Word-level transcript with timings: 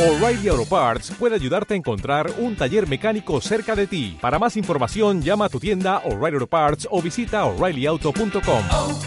O'Reilly 0.00 0.48
Auto 0.48 0.64
Parts 0.64 1.10
puede 1.18 1.34
ayudarte 1.34 1.74
a 1.74 1.76
encontrar 1.76 2.30
un 2.38 2.56
taller 2.56 2.88
mecánico 2.88 3.38
cerca 3.42 3.76
de 3.76 3.86
ti. 3.86 4.16
Para 4.18 4.38
más 4.38 4.56
información, 4.56 5.20
llama 5.20 5.44
a 5.44 5.48
tu 5.50 5.60
tienda 5.60 5.98
O'Reilly 6.06 6.36
Auto 6.36 6.46
Parts 6.46 6.88
o 6.90 7.02
visita 7.02 7.44
oreillyauto.com. 7.44 8.62
oh, 8.72 9.00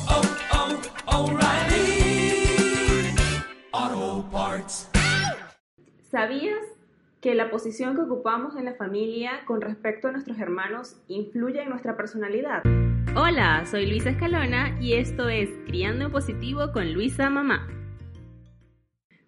oh, 3.73 4.29
Parts. 4.31 4.91
¿Sabías 6.11 6.61
que 7.21 7.34
la 7.34 7.50
posición 7.50 7.96
que 7.96 8.02
ocupamos 8.02 8.55
en 8.55 8.66
la 8.66 8.75
familia 8.75 9.46
con 9.48 9.62
respecto 9.62 10.10
a 10.10 10.12
nuestros 10.12 10.38
hermanos 10.38 10.98
influye 11.07 11.64
en 11.64 11.70
nuestra 11.70 11.98
personalidad? 11.98 12.62
Hola, 13.16 13.66
soy 13.66 13.88
Luisa 13.88 14.12
Escalona 14.12 14.78
y 14.80 14.94
esto 14.94 15.28
es 15.28 15.50
Criando 15.66 16.05
en 16.05 16.12
Positivo 16.12 16.71
con 16.71 16.94
Luisa 16.94 17.32
Mamá. 17.32 17.68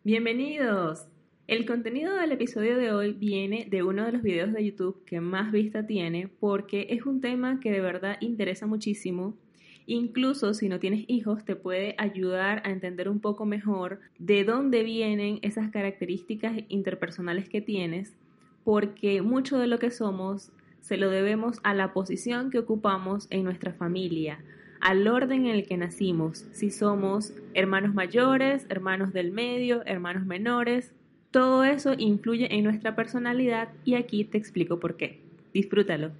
Bienvenidos. 0.03 1.07
El 1.47 1.67
contenido 1.67 2.15
del 2.15 2.31
episodio 2.31 2.75
de 2.75 2.91
hoy 2.91 3.13
viene 3.13 3.67
de 3.69 3.83
uno 3.83 4.03
de 4.03 4.11
los 4.11 4.23
videos 4.23 4.51
de 4.51 4.65
YouTube 4.65 5.05
que 5.05 5.21
más 5.21 5.51
vista 5.51 5.85
tiene 5.85 6.27
porque 6.39 6.87
es 6.89 7.05
un 7.05 7.21
tema 7.21 7.59
que 7.59 7.69
de 7.71 7.81
verdad 7.81 8.17
interesa 8.19 8.65
muchísimo. 8.65 9.37
Incluso 9.85 10.55
si 10.55 10.69
no 10.69 10.79
tienes 10.79 11.05
hijos, 11.07 11.45
te 11.45 11.55
puede 11.55 11.93
ayudar 11.99 12.63
a 12.65 12.71
entender 12.71 13.09
un 13.09 13.19
poco 13.19 13.45
mejor 13.45 13.99
de 14.17 14.43
dónde 14.43 14.81
vienen 14.81 15.37
esas 15.43 15.69
características 15.69 16.57
interpersonales 16.67 17.47
que 17.47 17.61
tienes, 17.61 18.17
porque 18.63 19.21
mucho 19.21 19.59
de 19.59 19.67
lo 19.67 19.77
que 19.77 19.91
somos 19.91 20.51
se 20.81 20.97
lo 20.97 21.11
debemos 21.11 21.59
a 21.61 21.75
la 21.75 21.93
posición 21.93 22.49
que 22.49 22.57
ocupamos 22.57 23.27
en 23.29 23.43
nuestra 23.43 23.71
familia, 23.71 24.39
al 24.81 25.07
orden 25.07 25.45
en 25.45 25.55
el 25.55 25.67
que 25.67 25.77
nacimos, 25.77 26.47
si 26.53 26.71
somos 26.71 27.35
hermanos 27.53 27.93
mayores, 27.93 28.65
hermanos 28.69 29.13
del 29.13 29.31
medio, 29.31 29.83
hermanos 29.85 30.25
menores, 30.25 30.94
todo 31.35 31.65
eso 31.65 31.91
influye 31.97 32.47
en 32.55 32.63
nuestra 32.63 32.95
personalidad 32.95 33.67
y 33.83 33.95
aquí 33.95 34.23
te 34.23 34.37
explico 34.37 34.79
por 34.79 34.95
qué. 34.95 35.19
Disfrútalo. 35.53 36.11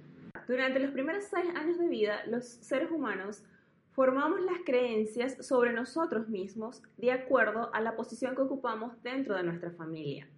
Durante 0.46 0.78
los 0.78 0.90
primeros 0.90 1.24
seis 1.24 1.46
años 1.54 1.78
de 1.78 1.88
vida, 1.88 2.20
los 2.26 2.44
seres 2.44 2.90
humanos 2.90 3.42
formamos 3.92 4.42
las 4.42 4.58
creencias 4.66 5.38
sobre 5.40 5.72
nosotros 5.72 6.28
mismos 6.28 6.82
de 6.98 7.12
acuerdo 7.12 7.70
a 7.72 7.80
la 7.80 7.96
posición 7.96 8.36
que 8.36 8.42
ocupamos 8.42 8.92
dentro 9.02 9.34
de 9.34 9.42
nuestra 9.42 9.70
familia. 9.70 10.28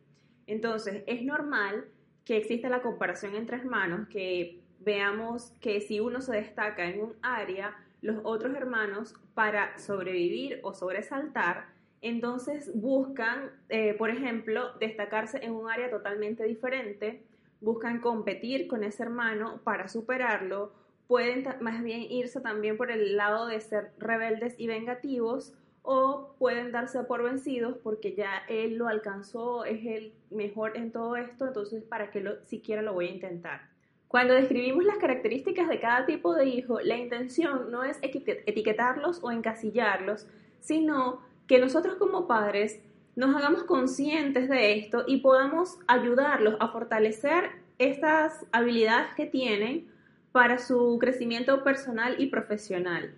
Entonces, 0.46 1.02
es 1.08 1.24
normal 1.24 1.86
que 2.24 2.36
exista 2.36 2.68
la 2.68 2.80
comparación 2.80 3.34
entre 3.34 3.56
hermanos, 3.56 4.06
que 4.06 4.60
veamos 4.78 5.50
que 5.60 5.80
si 5.80 5.98
uno 5.98 6.20
se 6.20 6.36
destaca 6.36 6.88
en 6.88 7.00
un 7.00 7.14
área, 7.20 7.76
los 8.00 8.20
otros 8.22 8.54
hermanos, 8.54 9.16
para 9.34 9.76
sobrevivir 9.76 10.60
o 10.62 10.72
sobresaltar, 10.72 11.66
entonces 12.00 12.70
buscan, 12.74 13.50
eh, 13.68 13.94
por 13.94 14.10
ejemplo, 14.10 14.72
destacarse 14.78 15.44
en 15.44 15.52
un 15.52 15.70
área 15.70 15.90
totalmente 15.90 16.44
diferente, 16.44 17.22
buscan 17.60 18.00
competir 18.00 18.68
con 18.68 18.84
ese 18.84 19.02
hermano 19.02 19.60
para 19.64 19.88
superarlo, 19.88 20.72
pueden 21.06 21.44
más 21.60 21.82
bien 21.82 22.02
irse 22.02 22.40
también 22.40 22.76
por 22.76 22.90
el 22.90 23.16
lado 23.16 23.46
de 23.46 23.60
ser 23.60 23.92
rebeldes 23.98 24.54
y 24.58 24.66
vengativos 24.66 25.54
o 25.82 26.34
pueden 26.38 26.70
darse 26.70 27.02
por 27.04 27.22
vencidos 27.22 27.78
porque 27.82 28.14
ya 28.14 28.42
él 28.48 28.76
lo 28.76 28.88
alcanzó, 28.88 29.64
es 29.64 29.84
el 29.86 30.12
mejor 30.30 30.76
en 30.76 30.92
todo 30.92 31.16
esto, 31.16 31.46
entonces 31.46 31.82
para 31.82 32.10
qué 32.10 32.22
siquiera 32.44 32.82
lo 32.82 32.92
voy 32.92 33.08
a 33.08 33.12
intentar. 33.12 33.62
Cuando 34.06 34.34
describimos 34.34 34.84
las 34.84 34.98
características 34.98 35.68
de 35.68 35.80
cada 35.80 36.06
tipo 36.06 36.34
de 36.34 36.46
hijo, 36.46 36.80
la 36.80 36.96
intención 36.96 37.70
no 37.70 37.84
es 37.84 37.98
etiquetarlos 38.02 39.22
o 39.22 39.30
encasillarlos, 39.30 40.26
sino 40.60 41.20
que 41.48 41.58
nosotros 41.58 41.96
como 41.96 42.28
padres 42.28 42.80
nos 43.16 43.34
hagamos 43.34 43.64
conscientes 43.64 44.48
de 44.48 44.78
esto 44.78 45.02
y 45.08 45.16
podamos 45.16 45.78
ayudarlos 45.88 46.54
a 46.60 46.68
fortalecer 46.68 47.50
estas 47.78 48.46
habilidades 48.52 49.08
que 49.16 49.26
tienen 49.26 49.88
para 50.30 50.58
su 50.58 50.98
crecimiento 51.00 51.64
personal 51.64 52.16
y 52.18 52.26
profesional. 52.26 53.14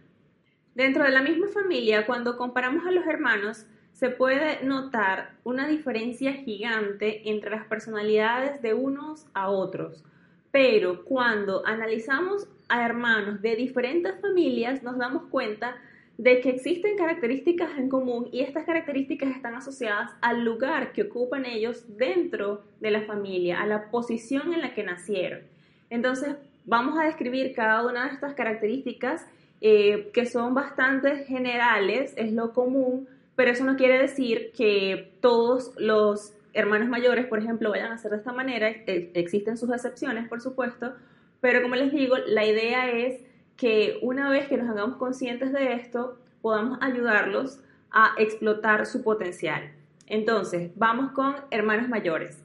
Dentro 0.74 1.04
de 1.04 1.10
la 1.10 1.20
misma 1.20 1.48
familia, 1.48 2.06
cuando 2.06 2.38
comparamos 2.38 2.86
a 2.86 2.92
los 2.92 3.06
hermanos, 3.06 3.66
se 3.92 4.08
puede 4.08 4.64
notar 4.64 5.32
una 5.44 5.66
diferencia 5.66 6.32
gigante 6.32 7.28
entre 7.28 7.50
las 7.50 7.66
personalidades 7.66 8.62
de 8.62 8.72
unos 8.72 9.26
a 9.34 9.50
otros. 9.50 10.04
Pero 10.50 11.04
cuando 11.04 11.66
analizamos 11.66 12.48
a 12.68 12.86
hermanos 12.86 13.42
de 13.42 13.56
diferentes 13.56 14.18
familias, 14.20 14.82
nos 14.82 14.96
damos 14.96 15.24
cuenta 15.24 15.76
de 16.20 16.42
que 16.42 16.50
existen 16.50 16.98
características 16.98 17.78
en 17.78 17.88
común 17.88 18.28
y 18.30 18.40
estas 18.42 18.66
características 18.66 19.30
están 19.30 19.54
asociadas 19.54 20.10
al 20.20 20.44
lugar 20.44 20.92
que 20.92 21.04
ocupan 21.04 21.46
ellos 21.46 21.82
dentro 21.96 22.62
de 22.78 22.90
la 22.90 23.00
familia, 23.06 23.58
a 23.58 23.66
la 23.66 23.90
posición 23.90 24.52
en 24.52 24.60
la 24.60 24.74
que 24.74 24.82
nacieron. 24.82 25.40
Entonces, 25.88 26.36
vamos 26.66 26.98
a 26.98 27.04
describir 27.04 27.54
cada 27.54 27.86
una 27.86 28.06
de 28.06 28.12
estas 28.12 28.34
características 28.34 29.26
eh, 29.62 30.10
que 30.12 30.26
son 30.26 30.52
bastante 30.52 31.24
generales, 31.24 32.12
es 32.18 32.32
lo 32.32 32.52
común, 32.52 33.08
pero 33.34 33.52
eso 33.52 33.64
no 33.64 33.76
quiere 33.76 33.98
decir 33.98 34.52
que 34.54 35.14
todos 35.22 35.72
los 35.78 36.34
hermanos 36.52 36.90
mayores, 36.90 37.28
por 37.28 37.38
ejemplo, 37.38 37.70
vayan 37.70 37.92
a 37.92 37.94
hacer 37.94 38.10
de 38.10 38.18
esta 38.18 38.32
manera. 38.32 38.68
E, 38.68 39.10
existen 39.14 39.56
sus 39.56 39.70
excepciones, 39.70 40.28
por 40.28 40.42
supuesto, 40.42 40.92
pero 41.40 41.62
como 41.62 41.76
les 41.76 41.92
digo, 41.92 42.16
la 42.26 42.44
idea 42.44 42.90
es 42.90 43.22
que 43.60 43.98
una 44.00 44.30
vez 44.30 44.48
que 44.48 44.56
nos 44.56 44.70
hagamos 44.70 44.96
conscientes 44.96 45.52
de 45.52 45.74
esto, 45.74 46.18
podamos 46.40 46.78
ayudarlos 46.80 47.60
a 47.90 48.14
explotar 48.16 48.86
su 48.86 49.02
potencial. 49.04 49.70
Entonces, 50.06 50.72
vamos 50.76 51.12
con 51.12 51.36
hermanos 51.50 51.90
mayores. 51.90 52.42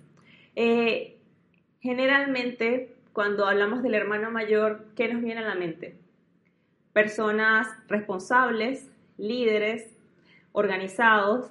Eh, 0.58 1.18
generalmente, 1.80 2.98
cuando 3.14 3.46
hablamos 3.46 3.82
del 3.82 3.94
hermano 3.94 4.30
mayor, 4.30 4.88
¿qué 4.94 5.08
nos 5.08 5.24
viene 5.24 5.40
a 5.40 5.48
la 5.48 5.56
mente? 5.56 5.98
Personas 6.92 7.70
responsables, 7.88 8.92
líderes, 9.18 9.96
organizados, 10.52 11.50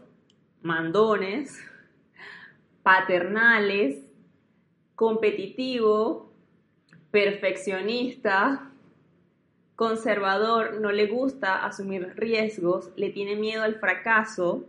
mandones, 0.61 1.59
paternales, 2.83 4.05
competitivo, 4.95 6.31
perfeccionista, 7.11 8.71
conservador, 9.77 10.81
no 10.81 10.93
le 10.93 11.07
gusta 11.07 11.65
asumir 11.65 12.15
riesgos, 12.17 12.91
le 12.97 13.11
tiene 13.11 13.37
miedo 13.37 13.62
al 13.62 13.77
fracaso 13.77 14.65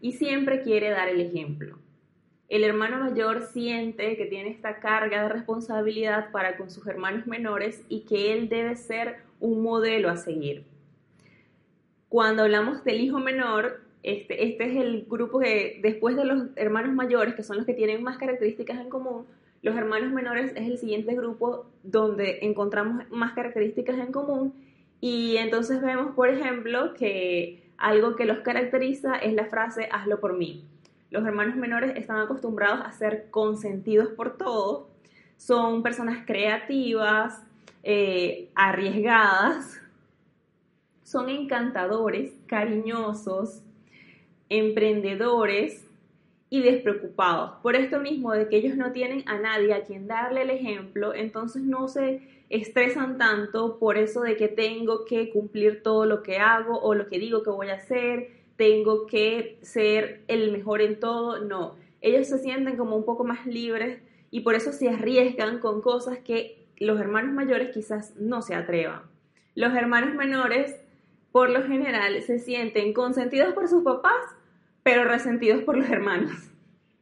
y 0.00 0.12
siempre 0.12 0.62
quiere 0.62 0.90
dar 0.90 1.08
el 1.08 1.20
ejemplo. 1.20 1.78
El 2.48 2.64
hermano 2.64 2.98
mayor 2.98 3.44
siente 3.44 4.16
que 4.16 4.26
tiene 4.26 4.50
esta 4.50 4.80
carga 4.80 5.22
de 5.22 5.28
responsabilidad 5.28 6.32
para 6.32 6.56
con 6.56 6.70
sus 6.70 6.84
hermanos 6.88 7.26
menores 7.26 7.84
y 7.88 8.00
que 8.00 8.32
él 8.32 8.48
debe 8.48 8.74
ser 8.74 9.18
un 9.38 9.62
modelo 9.62 10.10
a 10.10 10.16
seguir. 10.16 10.64
Cuando 12.08 12.42
hablamos 12.42 12.82
del 12.82 13.00
hijo 13.00 13.20
menor, 13.20 13.82
este, 14.02 14.48
este 14.48 14.64
es 14.64 14.76
el 14.76 15.06
grupo 15.08 15.38
que 15.38 15.78
después 15.80 16.16
de 16.16 16.24
los 16.24 16.48
hermanos 16.56 16.92
mayores, 16.92 17.36
que 17.36 17.44
son 17.44 17.56
los 17.56 17.66
que 17.66 17.74
tienen 17.74 18.02
más 18.02 18.18
características 18.18 18.80
en 18.80 18.88
común, 18.88 19.26
los 19.62 19.76
hermanos 19.76 20.12
menores 20.12 20.52
es 20.56 20.66
el 20.66 20.78
siguiente 20.78 21.14
grupo 21.14 21.66
donde 21.82 22.38
encontramos 22.42 23.04
más 23.10 23.32
características 23.32 23.98
en 23.98 24.12
común 24.12 24.54
y 25.00 25.36
entonces 25.36 25.80
vemos, 25.80 26.14
por 26.14 26.28
ejemplo, 26.28 26.94
que 26.94 27.62
algo 27.76 28.16
que 28.16 28.26
los 28.26 28.38
caracteriza 28.40 29.16
es 29.16 29.32
la 29.32 29.46
frase 29.46 29.88
hazlo 29.90 30.20
por 30.20 30.36
mí. 30.36 30.64
Los 31.10 31.26
hermanos 31.26 31.56
menores 31.56 31.96
están 31.96 32.18
acostumbrados 32.18 32.80
a 32.84 32.92
ser 32.92 33.30
consentidos 33.30 34.08
por 34.08 34.36
todo, 34.36 34.88
son 35.36 35.82
personas 35.82 36.24
creativas, 36.26 37.42
eh, 37.82 38.50
arriesgadas, 38.54 39.80
son 41.02 41.28
encantadores, 41.28 42.32
cariñosos, 42.46 43.62
emprendedores, 44.48 45.89
y 46.50 46.60
despreocupados. 46.62 47.52
Por 47.62 47.76
esto 47.76 48.00
mismo 48.00 48.32
de 48.32 48.48
que 48.48 48.56
ellos 48.56 48.76
no 48.76 48.90
tienen 48.90 49.22
a 49.26 49.38
nadie 49.38 49.72
a 49.72 49.84
quien 49.84 50.08
darle 50.08 50.42
el 50.42 50.50
ejemplo, 50.50 51.14
entonces 51.14 51.62
no 51.62 51.86
se 51.86 52.20
estresan 52.50 53.16
tanto 53.16 53.78
por 53.78 53.96
eso 53.96 54.22
de 54.22 54.36
que 54.36 54.48
tengo 54.48 55.04
que 55.04 55.30
cumplir 55.30 55.84
todo 55.84 56.04
lo 56.04 56.24
que 56.24 56.38
hago 56.38 56.80
o 56.80 56.94
lo 56.94 57.08
que 57.08 57.20
digo 57.20 57.44
que 57.44 57.50
voy 57.50 57.68
a 57.68 57.74
hacer, 57.74 58.32
tengo 58.56 59.06
que 59.06 59.58
ser 59.62 60.22
el 60.26 60.50
mejor 60.50 60.82
en 60.82 60.98
todo, 60.98 61.38
no. 61.38 61.76
Ellos 62.00 62.26
se 62.26 62.38
sienten 62.38 62.76
como 62.76 62.96
un 62.96 63.04
poco 63.04 63.24
más 63.24 63.46
libres 63.46 64.02
y 64.32 64.40
por 64.40 64.56
eso 64.56 64.72
se 64.72 64.88
arriesgan 64.90 65.60
con 65.60 65.80
cosas 65.80 66.18
que 66.18 66.66
los 66.76 67.00
hermanos 67.00 67.32
mayores 67.32 67.70
quizás 67.72 68.16
no 68.16 68.42
se 68.42 68.54
atrevan. 68.56 69.02
Los 69.54 69.74
hermanos 69.74 70.14
menores, 70.14 70.74
por 71.30 71.50
lo 71.50 71.62
general, 71.62 72.20
se 72.22 72.38
sienten 72.38 72.92
consentidos 72.92 73.54
por 73.54 73.68
sus 73.68 73.84
papás, 73.84 74.24
pero 74.82 75.04
resentidos 75.04 75.62
por 75.62 75.76
los 75.76 75.88
hermanos. 75.88 76.49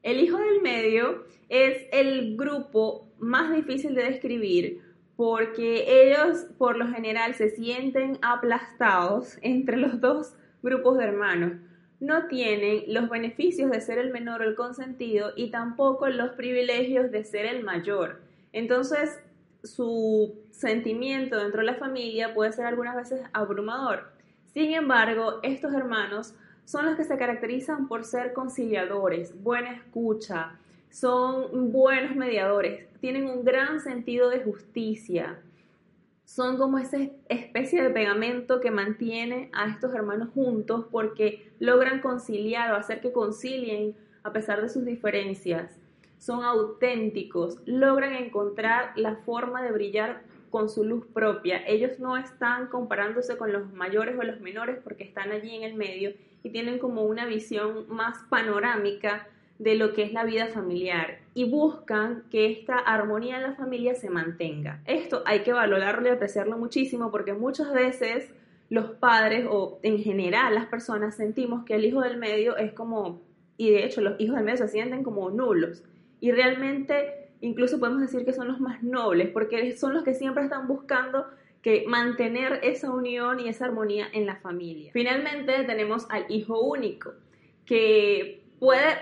El 0.03 0.21
hijo 0.21 0.39
del 0.39 0.63
medio 0.63 1.25
es 1.49 1.87
el 1.93 2.37
grupo 2.37 3.09
más 3.19 3.55
difícil 3.55 3.95
de 3.95 4.05
describir 4.05 4.89
porque 5.19 5.85
ellos 5.89 6.47
por 6.59 6.77
lo 6.77 6.87
general 6.87 7.35
se 7.35 7.51
sienten 7.51 8.19
aplastados 8.23 9.37
entre 9.43 9.77
los 9.77 10.01
dos 10.01 10.35
grupos 10.63 10.99
de 10.99 11.05
hermanos. 11.05 11.53
no 12.01 12.29
tienen 12.29 12.85
los 12.87 13.09
beneficios 13.09 13.73
de 13.73 13.81
ser 13.81 13.99
el 13.99 14.13
menor 14.13 14.43
o 14.43 14.45
el 14.45 14.55
consentido 14.55 15.33
y 15.35 15.51
tampoco 15.51 16.07
los 16.07 16.31
privilegios 16.37 17.11
de 17.11 17.25
ser 17.25 17.47
el 17.47 17.65
mayor. 17.65 18.21
Entonces, 18.53 19.19
su 19.65 20.37
sentimiento 20.53 21.37
dentro 21.37 21.59
de 21.59 21.67
la 21.67 21.75
familia 21.75 22.35
puede 22.35 22.53
ser 22.53 22.67
algunas 22.67 22.95
veces 22.95 23.23
abrumador. 23.33 24.13
Sin 24.55 24.73
embargo, 24.75 25.41
estos 25.43 25.75
hermanos 25.75 26.37
son 26.69 26.85
los 26.85 26.97
que 26.97 27.05
se 27.05 27.17
caracterizan 27.17 27.89
por 27.89 28.05
ser 28.05 28.35
conciliadores, 28.35 29.43
buena 29.43 29.73
escucha, 29.73 30.59
son 30.91 31.73
buenos 31.73 32.15
mediadores, 32.15 32.87
tienen 33.01 33.25
un 33.25 33.43
gran 33.43 33.81
sentido 33.81 34.29
de 34.29 34.43
justicia, 34.43 35.41
son 36.27 36.59
como 36.59 36.77
esa 36.77 36.99
especie 37.31 37.83
de 37.83 37.89
pegamento 37.89 38.61
que 38.61 38.71
mantiene 38.71 39.49
a 39.55 39.71
estos 39.71 39.95
hermanos 39.95 40.29
juntos 40.35 40.85
porque 40.91 41.51
logran 41.59 42.03
conciliar 42.03 42.71
o 42.71 42.77
hacer 42.77 43.01
que 43.01 43.13
concilien 43.13 43.97
a 44.23 44.35
pesar 44.35 44.61
de 44.61 44.69
sus 44.69 44.85
diferencias. 44.85 45.81
Son 46.19 46.45
auténticos, 46.45 47.63
logran 47.65 48.13
encontrar 48.13 48.93
la 48.95 49.17
forma 49.17 49.63
de 49.63 49.73
brillar 49.73 50.21
con 50.51 50.69
su 50.69 50.85
luz 50.85 51.07
propia. 51.15 51.67
Ellos 51.67 51.99
no 51.99 52.19
están 52.19 52.67
comparándose 52.67 53.39
con 53.39 53.55
los 53.55 53.73
mayores 53.73 54.19
o 54.19 54.23
los 54.23 54.41
menores 54.41 54.79
porque 54.85 55.05
están 55.05 55.33
allí 55.33 55.57
en 55.57 55.63
el 55.63 55.75
medio 55.75 56.13
y 56.43 56.51
tienen 56.51 56.79
como 56.79 57.03
una 57.03 57.27
visión 57.27 57.87
más 57.89 58.19
panorámica 58.29 59.27
de 59.59 59.75
lo 59.75 59.93
que 59.93 60.03
es 60.03 60.13
la 60.13 60.25
vida 60.25 60.47
familiar 60.47 61.19
y 61.35 61.45
buscan 61.45 62.25
que 62.31 62.51
esta 62.51 62.79
armonía 62.79 63.37
en 63.37 63.43
la 63.43 63.55
familia 63.55 63.95
se 63.95 64.09
mantenga. 64.09 64.81
Esto 64.87 65.23
hay 65.27 65.41
que 65.41 65.53
valorarlo 65.53 66.09
y 66.09 66.13
apreciarlo 66.13 66.57
muchísimo 66.57 67.11
porque 67.11 67.33
muchas 67.33 67.73
veces 67.73 68.33
los 68.71 68.91
padres 68.93 69.47
o 69.51 69.81
en 69.83 69.99
general 69.99 70.55
las 70.55 70.67
personas 70.67 71.17
sentimos 71.17 71.65
que 71.65 71.75
el 71.75 71.85
hijo 71.85 72.03
del 72.03 72.19
medio 72.19 72.57
es 72.57 72.73
como, 72.73 73.21
y 73.57 73.71
de 73.71 73.85
hecho 73.85 74.01
los 74.01 74.21
hijos 74.21 74.37
del 74.37 74.45
medio 74.45 74.59
se 74.59 74.69
sienten 74.69 75.03
como 75.03 75.31
nulos 75.31 75.83
y 76.21 76.33
realmente 76.33 77.31
incluso 77.41 77.79
podemos 77.79 78.01
decir 78.01 78.25
que 78.25 78.33
son 78.33 78.49
los 78.49 78.61
más 78.61 78.83
nobles 78.83 79.31
porque 79.31 79.77
son 79.77 79.95
los 79.95 80.05
que 80.05 80.15
siempre 80.15 80.45
están 80.45 80.69
buscando 80.69 81.27
que 81.63 81.85
mantener 81.87 82.61
esa 82.63 82.91
unión 82.91 83.41
y 83.41 83.49
esa 83.49 83.67
armonía 83.67 84.07
en 84.13 84.27
la 84.27 84.37
familia. 84.37 84.91
Finalmente 84.93 85.65
tenemos 85.65 86.07
al 86.11 86.27
hijo 86.29 86.61
único 86.61 87.15
que 87.67 88.43
puede 88.59 88.97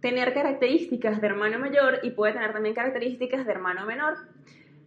tener 0.00 0.32
características 0.32 1.20
de 1.20 1.26
hermano 1.26 1.58
mayor 1.58 2.00
y 2.02 2.10
puede 2.10 2.34
tener 2.34 2.52
también 2.52 2.74
características 2.74 3.44
de 3.44 3.52
hermano 3.52 3.84
menor. 3.86 4.16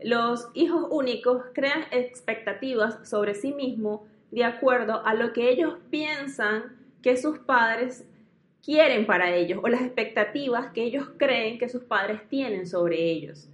Los 0.01 0.47
hijos 0.53 0.87
únicos 0.89 1.43
crean 1.53 1.83
expectativas 1.91 3.07
sobre 3.07 3.35
sí 3.35 3.53
mismos 3.53 4.01
de 4.31 4.45
acuerdo 4.45 5.05
a 5.05 5.13
lo 5.13 5.33
que 5.33 5.49
ellos 5.49 5.75
piensan 5.89 6.77
que 7.01 7.17
sus 7.17 7.39
padres 7.39 8.05
quieren 8.63 9.05
para 9.05 9.35
ellos 9.35 9.59
o 9.63 9.67
las 9.67 9.81
expectativas 9.81 10.71
que 10.71 10.83
ellos 10.83 11.09
creen 11.17 11.57
que 11.57 11.69
sus 11.69 11.83
padres 11.83 12.21
tienen 12.29 12.67
sobre 12.67 12.97
ellos. 12.97 13.49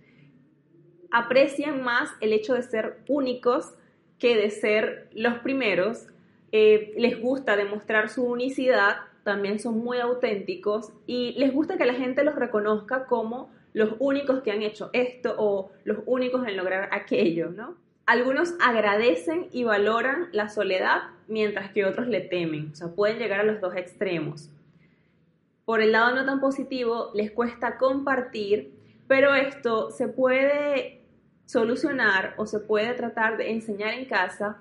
Aprecian 1.18 1.82
más 1.82 2.10
el 2.20 2.34
hecho 2.34 2.56
de 2.56 2.62
ser 2.62 3.00
únicos 3.08 3.74
que 4.20 4.36
de 4.36 4.50
ser 4.50 5.08
los 5.14 5.36
primeros. 5.36 6.08
Eh, 6.52 6.94
les 6.98 7.22
gusta 7.22 7.56
demostrar 7.56 8.10
su 8.10 8.26
unicidad 8.26 8.98
también 9.24 9.60
son 9.60 9.80
muy 9.80 9.98
auténticos 10.00 10.92
y 11.08 11.36
les 11.38 11.54
gusta 11.54 11.78
que 11.78 11.86
la 11.86 11.94
gente 11.94 12.26
los 12.26 12.36
reconozca 12.36 13.06
como 13.06 13.50
los 13.72 13.96
únicos 14.00 14.44
que 14.44 14.52
han 14.52 14.62
hecho 14.62 14.90
esto 14.92 15.36
o 15.38 15.72
los 15.86 16.00
únicos 16.06 16.46
en 16.46 16.58
lograr 16.58 16.90
aquello, 16.92 17.50
¿no? 17.50 17.76
Algunos 18.06 18.54
agradecen 18.60 19.48
y 19.54 19.64
valoran 19.64 20.28
la 20.34 20.50
soledad 20.50 21.04
mientras 21.30 21.72
que 21.72 21.86
otros 21.86 22.08
le 22.08 22.20
temen, 22.20 22.72
o 22.74 22.76
sea, 22.76 22.90
pueden 22.90 23.20
llegar 23.20 23.40
a 23.40 23.44
los 23.44 23.62
dos 23.62 23.74
extremos. 23.78 24.52
Por 25.64 25.82
el 25.82 25.94
lado 25.94 26.14
no 26.14 26.26
tan 26.26 26.42
positivo, 26.42 27.12
les 27.16 27.32
cuesta 27.32 27.78
compartir, 27.78 28.74
pero 29.08 29.34
esto 29.34 29.92
se 29.92 30.10
puede 30.10 31.05
solucionar 31.46 32.34
o 32.38 32.46
se 32.46 32.60
puede 32.60 32.94
tratar 32.94 33.38
de 33.38 33.52
enseñar 33.52 33.94
en 33.94 34.06
casa 34.06 34.58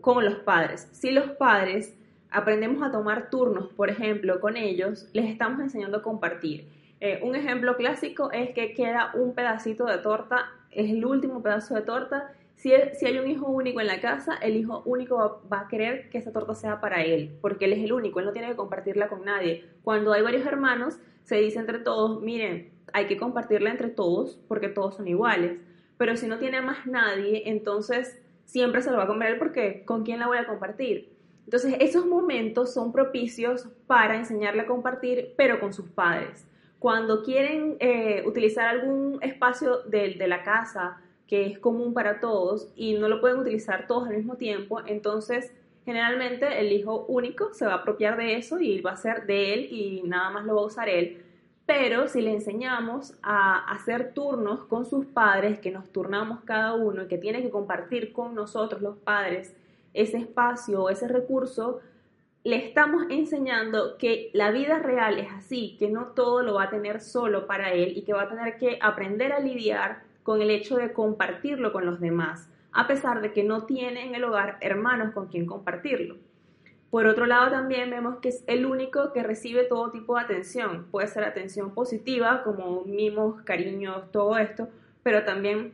con 0.00 0.24
los 0.24 0.36
padres. 0.36 0.88
Si 0.92 1.10
los 1.10 1.30
padres 1.32 1.94
aprendemos 2.30 2.82
a 2.82 2.90
tomar 2.90 3.30
turnos, 3.30 3.68
por 3.68 3.90
ejemplo, 3.90 4.40
con 4.40 4.56
ellos, 4.56 5.08
les 5.12 5.26
estamos 5.30 5.60
enseñando 5.60 5.98
a 5.98 6.02
compartir. 6.02 6.66
Eh, 7.00 7.20
un 7.22 7.34
ejemplo 7.34 7.76
clásico 7.76 8.30
es 8.30 8.50
que 8.50 8.74
queda 8.74 9.10
un 9.14 9.34
pedacito 9.34 9.86
de 9.86 9.98
torta, 9.98 10.46
es 10.70 10.90
el 10.90 11.04
último 11.04 11.42
pedazo 11.42 11.74
de 11.74 11.82
torta. 11.82 12.32
Si, 12.54 12.72
si 12.94 13.06
hay 13.06 13.18
un 13.18 13.28
hijo 13.28 13.46
único 13.48 13.80
en 13.80 13.88
la 13.88 14.00
casa, 14.00 14.36
el 14.40 14.56
hijo 14.56 14.82
único 14.86 15.16
va, 15.16 15.40
va, 15.52 15.60
a 15.62 15.68
querer 15.68 16.08
que 16.10 16.18
esa 16.18 16.32
torta 16.32 16.54
sea 16.54 16.80
para 16.80 17.02
él, 17.02 17.36
porque 17.40 17.64
él 17.64 17.72
es 17.72 17.80
el 17.80 17.92
único, 17.92 18.20
él 18.20 18.26
no 18.26 18.32
tiene 18.32 18.48
que 18.48 18.56
compartirla 18.56 19.08
con 19.08 19.24
nadie. 19.24 19.64
Cuando 19.82 20.12
hay 20.12 20.22
varios 20.22 20.46
hermanos, 20.46 20.98
se 21.24 21.36
dice 21.36 21.58
entre 21.58 21.80
todos, 21.80 22.22
miren, 22.22 22.70
hay 22.92 23.06
que 23.06 23.16
compartirla 23.16 23.70
entre 23.70 23.88
todos 23.88 24.38
porque 24.48 24.68
todos 24.68 24.96
son 24.96 25.08
iguales. 25.08 25.58
Pero 26.02 26.16
si 26.16 26.26
no 26.26 26.38
tiene 26.38 26.60
más 26.60 26.84
nadie, 26.84 27.44
entonces 27.48 28.20
siempre 28.44 28.82
se 28.82 28.90
lo 28.90 28.96
va 28.96 29.04
a 29.04 29.06
comer 29.06 29.34
él 29.34 29.38
porque 29.38 29.84
¿con 29.84 30.02
quién 30.02 30.18
la 30.18 30.26
voy 30.26 30.36
a 30.36 30.48
compartir? 30.48 31.12
Entonces, 31.44 31.76
esos 31.78 32.06
momentos 32.06 32.74
son 32.74 32.90
propicios 32.90 33.68
para 33.86 34.16
enseñarle 34.16 34.62
a 34.62 34.66
compartir, 34.66 35.34
pero 35.36 35.60
con 35.60 35.72
sus 35.72 35.88
padres. 35.90 36.44
Cuando 36.80 37.22
quieren 37.22 37.76
eh, 37.78 38.24
utilizar 38.26 38.66
algún 38.66 39.20
espacio 39.22 39.82
de, 39.84 40.14
de 40.14 40.26
la 40.26 40.42
casa 40.42 41.00
que 41.28 41.46
es 41.46 41.60
común 41.60 41.94
para 41.94 42.18
todos 42.18 42.72
y 42.74 42.94
no 42.94 43.06
lo 43.06 43.20
pueden 43.20 43.38
utilizar 43.38 43.86
todos 43.86 44.08
al 44.08 44.16
mismo 44.16 44.34
tiempo, 44.34 44.80
entonces 44.84 45.52
generalmente 45.84 46.58
el 46.58 46.72
hijo 46.72 47.04
único 47.06 47.54
se 47.54 47.64
va 47.64 47.74
a 47.74 47.76
apropiar 47.76 48.16
de 48.16 48.38
eso 48.38 48.58
y 48.58 48.80
va 48.80 48.90
a 48.90 48.96
ser 48.96 49.24
de 49.26 49.54
él 49.54 49.68
y 49.70 50.02
nada 50.04 50.30
más 50.30 50.46
lo 50.46 50.56
va 50.56 50.62
a 50.62 50.66
usar 50.66 50.88
él. 50.88 51.21
Pero 51.66 52.08
si 52.08 52.20
le 52.20 52.32
enseñamos 52.32 53.14
a 53.22 53.58
hacer 53.72 54.12
turnos 54.14 54.64
con 54.64 54.84
sus 54.84 55.06
padres, 55.06 55.60
que 55.60 55.70
nos 55.70 55.90
turnamos 55.90 56.40
cada 56.44 56.74
uno 56.74 57.04
y 57.04 57.08
que 57.08 57.18
tiene 57.18 57.42
que 57.42 57.50
compartir 57.50 58.12
con 58.12 58.34
nosotros 58.34 58.82
los 58.82 58.96
padres 58.98 59.54
ese 59.94 60.18
espacio 60.18 60.82
o 60.82 60.90
ese 60.90 61.06
recurso, 61.06 61.80
le 62.44 62.56
estamos 62.56 63.04
enseñando 63.08 63.96
que 63.98 64.30
la 64.32 64.50
vida 64.50 64.80
real 64.80 65.18
es 65.18 65.30
así, 65.30 65.76
que 65.78 65.88
no 65.88 66.06
todo 66.06 66.42
lo 66.42 66.54
va 66.54 66.64
a 66.64 66.70
tener 66.70 67.00
solo 67.00 67.46
para 67.46 67.72
él 67.72 67.96
y 67.96 68.02
que 68.02 68.12
va 68.12 68.22
a 68.22 68.28
tener 68.28 68.56
que 68.58 68.78
aprender 68.80 69.32
a 69.32 69.38
lidiar 69.38 70.02
con 70.24 70.42
el 70.42 70.50
hecho 70.50 70.76
de 70.76 70.92
compartirlo 70.92 71.72
con 71.72 71.86
los 71.86 72.00
demás, 72.00 72.48
a 72.72 72.88
pesar 72.88 73.20
de 73.20 73.32
que 73.32 73.44
no 73.44 73.64
tiene 73.64 74.06
en 74.06 74.16
el 74.16 74.24
hogar 74.24 74.58
hermanos 74.60 75.12
con 75.14 75.28
quien 75.28 75.46
compartirlo. 75.46 76.16
Por 76.92 77.06
otro 77.06 77.24
lado, 77.24 77.50
también 77.50 77.88
vemos 77.88 78.18
que 78.18 78.28
es 78.28 78.44
el 78.46 78.66
único 78.66 79.14
que 79.14 79.22
recibe 79.22 79.64
todo 79.64 79.90
tipo 79.90 80.14
de 80.14 80.24
atención. 80.24 80.88
Puede 80.90 81.08
ser 81.08 81.24
atención 81.24 81.72
positiva, 81.72 82.42
como 82.42 82.84
mimos, 82.84 83.40
cariños, 83.44 84.12
todo 84.12 84.36
esto, 84.36 84.68
pero 85.02 85.24
también 85.24 85.72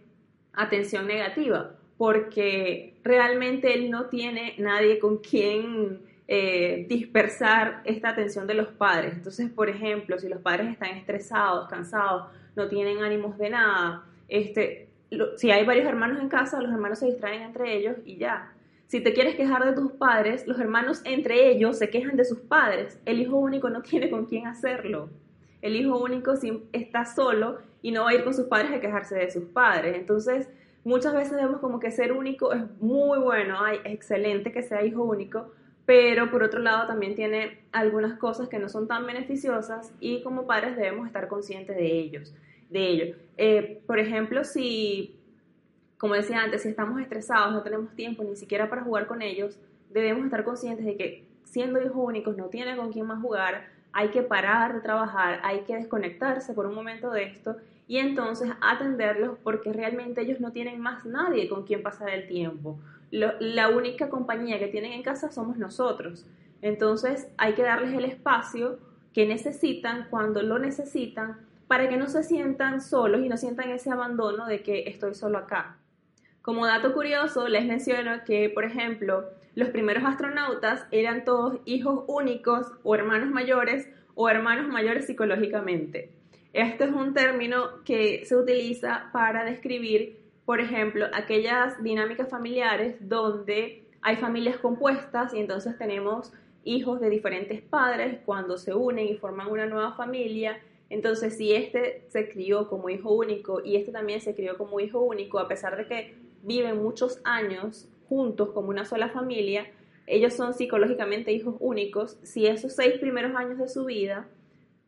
atención 0.52 1.09
negativa, 1.09 1.73
porque 1.97 2.95
realmente 3.02 3.75
él 3.75 3.90
no 3.90 4.04
tiene 4.04 4.54
nadie 4.59 5.00
con 5.00 5.19
quien 5.19 6.02
eh, 6.28 6.87
dispersar 6.88 7.83
esta 7.85 8.11
atención 8.11 8.47
de 8.47 8.54
los 8.54 8.69
padres. 8.69 9.14
Entonces, 9.14 9.50
por 9.50 9.69
ejemplo, 9.69 10.21
si 10.21 10.28
los 10.28 10.40
padres 10.40 10.69
están 10.71 10.90
estresados, 10.90 11.69
cansados, 11.69 12.28
no 12.54 12.69
tienen 12.69 13.02
ánimos 13.02 13.37
de 13.38 13.50
nada, 13.50 14.04
este, 14.28 14.87
si 15.37 15.50
hay 15.50 15.64
varios 15.64 15.88
hermanos 15.88 16.21
en 16.21 16.28
casa, 16.28 16.62
los 16.62 16.71
hermanos 16.71 17.00
se 17.00 17.07
distraen 17.07 17.42
entre 17.42 17.76
ellos 17.76 17.97
y 18.04 18.19
ya. 18.19 18.52
Si 18.88 19.02
te 19.02 19.12
quieres 19.12 19.37
quejar 19.37 19.66
de 19.66 19.75
tus 19.75 19.92
padres, 19.92 20.47
los 20.47 20.59
hermanos 20.59 21.02
entre 21.04 21.50
ellos 21.50 21.76
se 21.76 21.90
quejan 21.90 22.16
de 22.16 22.25
sus 22.25 22.38
padres. 22.38 22.99
El 23.04 23.21
hijo 23.21 23.37
único 23.37 23.68
no 23.68 23.83
tiene 23.88 24.09
con 24.09 24.25
quién 24.25 24.47
hacerlo. 24.47 25.11
El 25.61 25.76
hijo 25.76 25.99
único 25.99 26.33
está 26.73 27.04
solo 27.04 27.59
y 27.83 27.92
no 27.92 28.04
va 28.04 28.11
a 28.11 28.14
ir 28.14 28.25
con 28.25 28.33
sus 28.33 28.47
padres 28.47 28.73
a 28.73 28.80
quejarse 28.80 29.14
de 29.16 29.30
sus 29.30 29.45
padres. 29.45 29.95
Entonces, 29.95 30.49
muchas 30.85 31.12
veces 31.12 31.35
vemos 31.35 31.61
como 31.61 31.80
que 31.80 31.90
ser 31.90 32.12
único 32.12 32.54
es 32.54 32.62
muy 32.80 33.18
bueno, 33.18 33.66
es 33.66 33.80
excelente 33.85 34.52
que 34.52 34.62
sea 34.62 34.83
hijo 34.83 35.02
único, 35.04 35.52
pero 35.85 36.30
por 36.30 36.42
otro 36.42 36.61
lado 36.61 36.87
también 36.87 37.14
tiene 37.14 37.59
algunas 37.73 38.18
cosas 38.18 38.49
que 38.49 38.59
no 38.59 38.71
son 38.71 38.88
tan 38.88 39.07
beneficiosas 39.07 39.92
y 40.00 40.23
como 40.23 40.47
padres 40.47 40.76
debemos 40.76 41.07
estar 41.07 41.28
conscientes 41.28 41.76
de 41.76 41.92
ellos, 41.92 42.35
de 42.71 42.88
ello. 42.88 43.16
Eh, 43.37 43.83
por 43.87 43.99
ejemplo, 43.99 44.45
si, 44.45 45.17
como 45.99 46.14
decía 46.14 46.43
antes, 46.43 46.62
si 46.62 46.69
estamos 46.69 47.00
estresados, 47.00 47.52
no 47.52 47.62
tenemos 47.62 47.95
tiempo 47.95 48.23
ni 48.23 48.37
siquiera 48.37 48.71
para 48.71 48.83
jugar 48.83 49.07
con 49.07 49.21
ellos, 49.21 49.59
debemos 49.90 50.25
estar 50.25 50.45
conscientes 50.45 50.87
de 50.87 50.97
que 50.97 51.25
siendo 51.45 51.81
hijos 51.81 51.97
únicos 51.97 52.37
no 52.37 52.47
tiene 52.47 52.76
con 52.76 52.93
quién 52.93 53.07
más 53.07 53.21
jugar, 53.21 53.67
hay 53.93 54.09
que 54.09 54.23
parar 54.23 54.75
de 54.75 54.81
trabajar, 54.81 55.40
hay 55.43 55.61
que 55.61 55.75
desconectarse 55.75 56.52
por 56.52 56.67
un 56.67 56.75
momento 56.75 57.11
de 57.11 57.25
esto 57.25 57.57
y 57.88 57.99
entonces 57.99 58.50
atenderlos 58.61 59.38
porque 59.43 59.73
realmente 59.73 60.21
ellos 60.21 60.40
no 60.40 60.52
tienen 60.52 60.81
más 60.81 61.05
nadie 61.05 61.49
con 61.49 61.64
quien 61.64 61.83
pasar 61.83 62.11
el 62.11 62.28
tiempo. 62.28 62.78
la 63.11 63.71
única 63.71 64.11
compañía 64.11 64.59
que 64.59 64.69
tienen 64.69 64.93
en 64.93 65.02
casa 65.02 65.31
somos 65.31 65.57
nosotros. 65.57 66.26
Entonces 66.61 67.28
hay 67.38 67.55
que 67.55 67.62
darles 67.62 67.95
el 67.95 68.05
espacio 68.05 68.78
que 69.14 69.26
necesitan 69.26 70.07
cuando 70.11 70.43
lo 70.43 70.59
necesitan 70.59 71.38
para 71.67 71.88
que 71.88 71.97
no 71.97 72.09
se 72.09 72.23
sientan 72.23 72.81
solos 72.81 73.23
y 73.23 73.28
no 73.28 73.37
sientan 73.37 73.71
ese 73.71 73.90
abandono 73.90 74.47
de 74.47 74.62
que 74.62 74.88
estoy 74.88 75.14
solo 75.14 75.38
acá. 75.38 75.76
Como 76.49 76.64
dato 76.64 76.95
curioso, 76.95 77.47
les 77.47 77.67
menciono 77.67 78.25
que, 78.25 78.49
por 78.49 78.64
ejemplo, 78.64 79.28
los 79.55 79.69
primeros 79.69 80.02
astronautas 80.07 80.87
eran 80.90 81.26
todos 81.26 81.59
hijos 81.67 82.05
únicos 82.07 82.69
o 82.85 82.95
hermanos 82.95 83.28
mayores 83.28 83.87
o 84.14 84.31
hermanos 84.31 84.67
mayores 84.67 85.05
psicológicamente. 85.05 86.11
Este 86.55 86.85
es 86.85 86.90
un 86.90 87.12
término 87.12 87.85
que 87.85 88.25
se 88.25 88.35
utiliza 88.35 89.11
para 89.12 89.45
describir, 89.45 90.21
por 90.47 90.62
ejemplo, 90.62 91.05
aquellas 91.12 91.83
dinámicas 91.83 92.31
familiares 92.31 92.97
donde 92.99 93.85
hay 94.00 94.17
familias 94.17 94.57
compuestas 94.57 95.35
y 95.35 95.40
entonces 95.40 95.76
tenemos 95.76 96.33
hijos 96.64 96.99
de 96.99 97.11
diferentes 97.11 97.61
padres 97.61 98.21
cuando 98.25 98.57
se 98.57 98.73
unen 98.73 99.07
y 99.07 99.19
forman 99.19 99.49
una 99.49 99.67
nueva 99.67 99.93
familia. 99.93 100.59
Entonces, 100.88 101.37
si 101.37 101.52
este 101.52 102.07
se 102.09 102.31
crió 102.31 102.71
como 102.71 102.88
hijo 102.88 103.12
único 103.12 103.62
y 103.62 103.76
este 103.76 103.93
también 103.93 104.23
se 104.23 104.35
crió 104.35 104.57
como 104.57 104.81
hijo 104.81 105.00
único, 105.00 105.38
a 105.40 105.47
pesar 105.47 105.76
de 105.76 105.87
que 105.87 106.27
viven 106.42 106.83
muchos 106.83 107.21
años 107.25 107.88
juntos 108.09 108.50
como 108.50 108.68
una 108.71 108.85
sola 108.85 109.09
familia, 109.11 109.66
ellos 110.07 110.33
son 110.33 110.54
psicológicamente 110.54 111.33
hijos 111.33 111.57
únicos. 111.61 112.18
Si 112.23 112.47
esos 112.47 112.75
seis 112.75 112.95
primeros 112.99 113.37
años 113.37 113.59
de 113.59 113.68
su 113.68 113.85
vida 113.85 114.26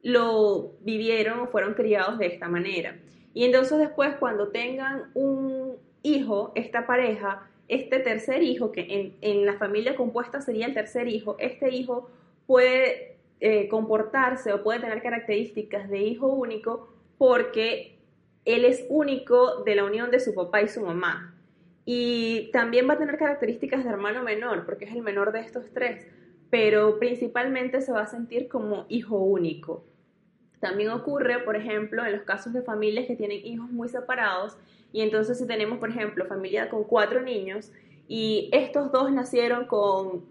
lo 0.02 0.73
vivieron 0.80 1.40
o 1.40 1.47
fueron 1.49 1.75
criados 1.75 2.19
de 2.19 2.26
esta 2.26 2.49
manera. 2.49 2.97
Y 3.35 3.45
entonces 3.45 3.78
después 3.78 4.14
cuando 4.19 4.49
tengan 4.49 5.11
un 5.14 5.76
hijo, 6.02 6.52
esta 6.54 6.87
pareja, 6.87 7.47
este 7.69 8.00
tercer 8.00 8.42
hijo, 8.42 8.73
que 8.73 9.14
en, 9.21 9.47
la 9.47 9.59
familia 9.59 9.95
compuesta 9.95 10.40
sería 10.40 10.66
el 10.66 10.75
tercer 10.75 11.07
hijo, 11.07 11.37
este 11.38 11.71
hijo 11.75 12.11
puede 12.47 13.19
eh, 13.40 13.69
comportarse 13.69 14.52
o 14.52 14.62
puede 14.62 14.80
tener 14.80 15.02
características 15.02 15.88
de 15.88 15.99
hijo 15.99 16.28
único 16.28 16.88
porque 17.19 17.99
él 18.47 18.64
es 18.64 18.87
único 18.88 19.62
de 19.64 19.75
la 19.75 19.85
unión 19.85 20.11
de 20.11 20.19
su 20.19 20.35
papá 20.35 20.62
y 20.62 20.69
su 20.69 20.80
mamá. 20.80 21.37
Y 21.92 22.52
también 22.52 22.88
va 22.88 22.92
a 22.92 22.99
tener 22.99 23.18
características 23.18 23.82
de 23.82 23.90
hermano 23.90 24.23
menor, 24.23 24.64
porque 24.64 24.85
es 24.85 24.94
el 24.94 25.02
menor 25.02 25.32
de 25.32 25.40
estos 25.40 25.64
tres, 25.75 26.06
pero 26.49 27.00
principalmente 27.00 27.80
se 27.80 27.90
va 27.90 28.02
a 28.02 28.06
sentir 28.06 28.47
como 28.47 28.87
hijo 28.88 29.16
único. 29.18 29.82
También 30.61 30.90
ocurre, 30.90 31.40
por 31.40 31.56
ejemplo, 31.56 32.06
en 32.06 32.12
los 32.12 32.23
casos 32.23 32.52
de 32.52 32.62
familias 32.62 33.06
que 33.09 33.16
tienen 33.16 33.44
hijos 33.44 33.68
muy 33.73 33.88
separados 33.88 34.56
y 34.92 35.00
entonces 35.00 35.37
si 35.38 35.49
tenemos, 35.49 35.80
por 35.80 35.90
ejemplo, 35.90 36.26
familia 36.26 36.70
con 36.70 36.85
cuatro 36.85 37.23
niños 37.23 37.73
y 38.06 38.50
estos 38.52 38.92
dos 38.92 39.11
nacieron 39.11 39.66
con 39.66 40.25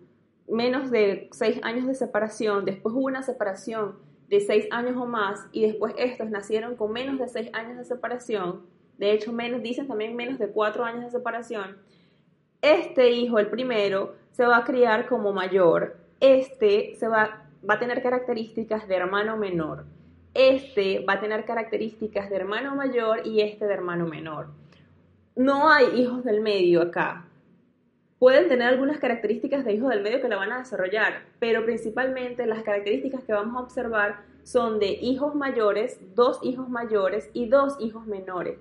menos 0.47 0.89
de 0.91 1.27
seis 1.33 1.59
años 1.61 1.87
de 1.87 1.93
separación, 1.93 2.63
después 2.63 2.95
hubo 2.95 3.07
una 3.07 3.21
separación 3.21 3.95
de 4.29 4.39
seis 4.39 4.65
años 4.71 4.95
o 4.95 5.05
más 5.05 5.45
y 5.51 5.63
después 5.63 5.93
estos 5.97 6.29
nacieron 6.29 6.77
con 6.77 6.93
menos 6.93 7.19
de 7.19 7.27
seis 7.27 7.49
años 7.51 7.77
de 7.77 7.83
separación, 7.83 8.61
de 8.99 9.13
hecho 9.13 9.33
menos, 9.33 9.63
dicen 9.63 9.87
también 9.87 10.15
menos 10.15 10.37
de 10.37 10.49
cuatro 10.49 10.83
años 10.83 11.05
de 11.05 11.09
separación, 11.09 11.77
este 12.61 13.09
hijo, 13.09 13.39
el 13.39 13.47
primero, 13.47 14.15
se 14.31 14.45
va 14.45 14.57
a 14.57 14.63
criar 14.63 15.07
como 15.07 15.33
mayor, 15.33 15.97
este 16.19 16.95
se 16.95 17.07
va, 17.07 17.47
va 17.67 17.73
a 17.73 17.79
tener 17.79 18.03
características 18.03 18.87
de 18.87 18.95
hermano 18.95 19.37
menor 19.37 19.85
este 20.33 21.03
va 21.07 21.13
a 21.13 21.19
tener 21.19 21.45
características 21.45 22.29
de 22.29 22.35
hermano 22.35 22.75
mayor 22.75 23.25
y 23.25 23.41
este 23.41 23.65
de 23.65 23.73
hermano 23.73 24.05
menor. 24.05 24.47
No 25.35 25.69
hay 25.69 25.99
hijos 25.99 26.23
del 26.23 26.41
medio 26.41 26.81
acá. 26.81 27.25
Pueden 28.19 28.47
tener 28.47 28.67
algunas 28.67 28.99
características 28.99 29.63
de 29.63 29.73
hijos 29.73 29.89
del 29.89 30.03
medio 30.03 30.21
que 30.21 30.27
la 30.27 30.35
van 30.35 30.51
a 30.51 30.59
desarrollar, 30.59 31.23
pero 31.39 31.63
principalmente 31.65 32.45
las 32.45 32.63
características 32.63 33.23
que 33.23 33.33
vamos 33.33 33.55
a 33.55 33.63
observar 33.63 34.21
son 34.43 34.79
de 34.79 34.87
hijos 34.87 35.35
mayores, 35.35 35.99
dos 36.15 36.39
hijos 36.43 36.69
mayores 36.69 37.29
y 37.33 37.47
dos 37.47 37.77
hijos 37.79 38.05
menores, 38.07 38.59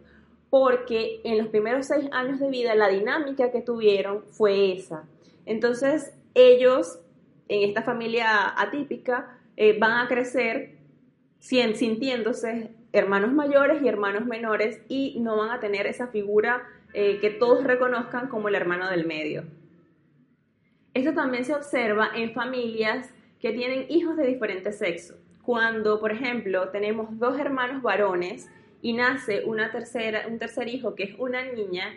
porque 0.51 1.21
en 1.25 1.39
los 1.39 1.49
primeros 1.49 1.87
seis 1.87 2.09
años 2.13 2.41
de 2.41 2.49
vida 2.49 2.75
la 2.75 2.89
dinámica 2.89 3.51
que 3.51 3.61
tuvieron 3.61 4.25
fue 4.31 4.73
esa. 4.73 5.05
Entonces 5.47 6.13
ellos, 6.35 7.01
en 7.49 7.69
esta 7.69 7.83
familia 7.83 8.55
atípica, 8.57 9.39
eh, 9.57 9.79
van 9.79 10.05
a 10.05 10.09
crecer 10.09 10.77
sintiéndose 11.41 12.71
hermanos 12.93 13.33
mayores 13.33 13.83
y 13.83 13.89
hermanos 13.89 14.27
menores 14.27 14.81
y 14.89 15.21
no 15.21 15.37
van 15.37 15.51
a 15.51 15.61
tener 15.61 15.87
esa 15.87 16.09
figura 16.09 16.63
eh, 16.95 17.19
que 17.21 17.31
todos 17.31 17.65
reconozcan 17.65 18.29
como 18.29 18.49
el 18.49 18.55
hermano 18.55 18.89
del 18.91 19.07
medio. 19.07 19.45
Esto 20.95 21.13
también 21.13 21.45
se 21.45 21.55
observa 21.55 22.11
en 22.15 22.33
familias 22.33 23.13
que 23.41 23.53
tienen 23.53 23.87
hijos 23.89 24.17
de 24.17 24.27
diferente 24.27 24.73
sexo. 24.73 25.15
Cuando, 25.43 26.01
por 26.01 26.13
ejemplo, 26.13 26.71
tenemos 26.71 27.19
dos 27.19 27.39
hermanos 27.39 27.83
varones 27.83 28.51
y 28.83 28.93
nace 28.93 29.45
una 29.45 29.71
tercera, 29.71 30.27
un 30.29 30.39
tercer 30.39 30.69
hijo 30.69 30.95
que 30.95 31.05
es 31.05 31.19
una 31.19 31.45
niña, 31.45 31.97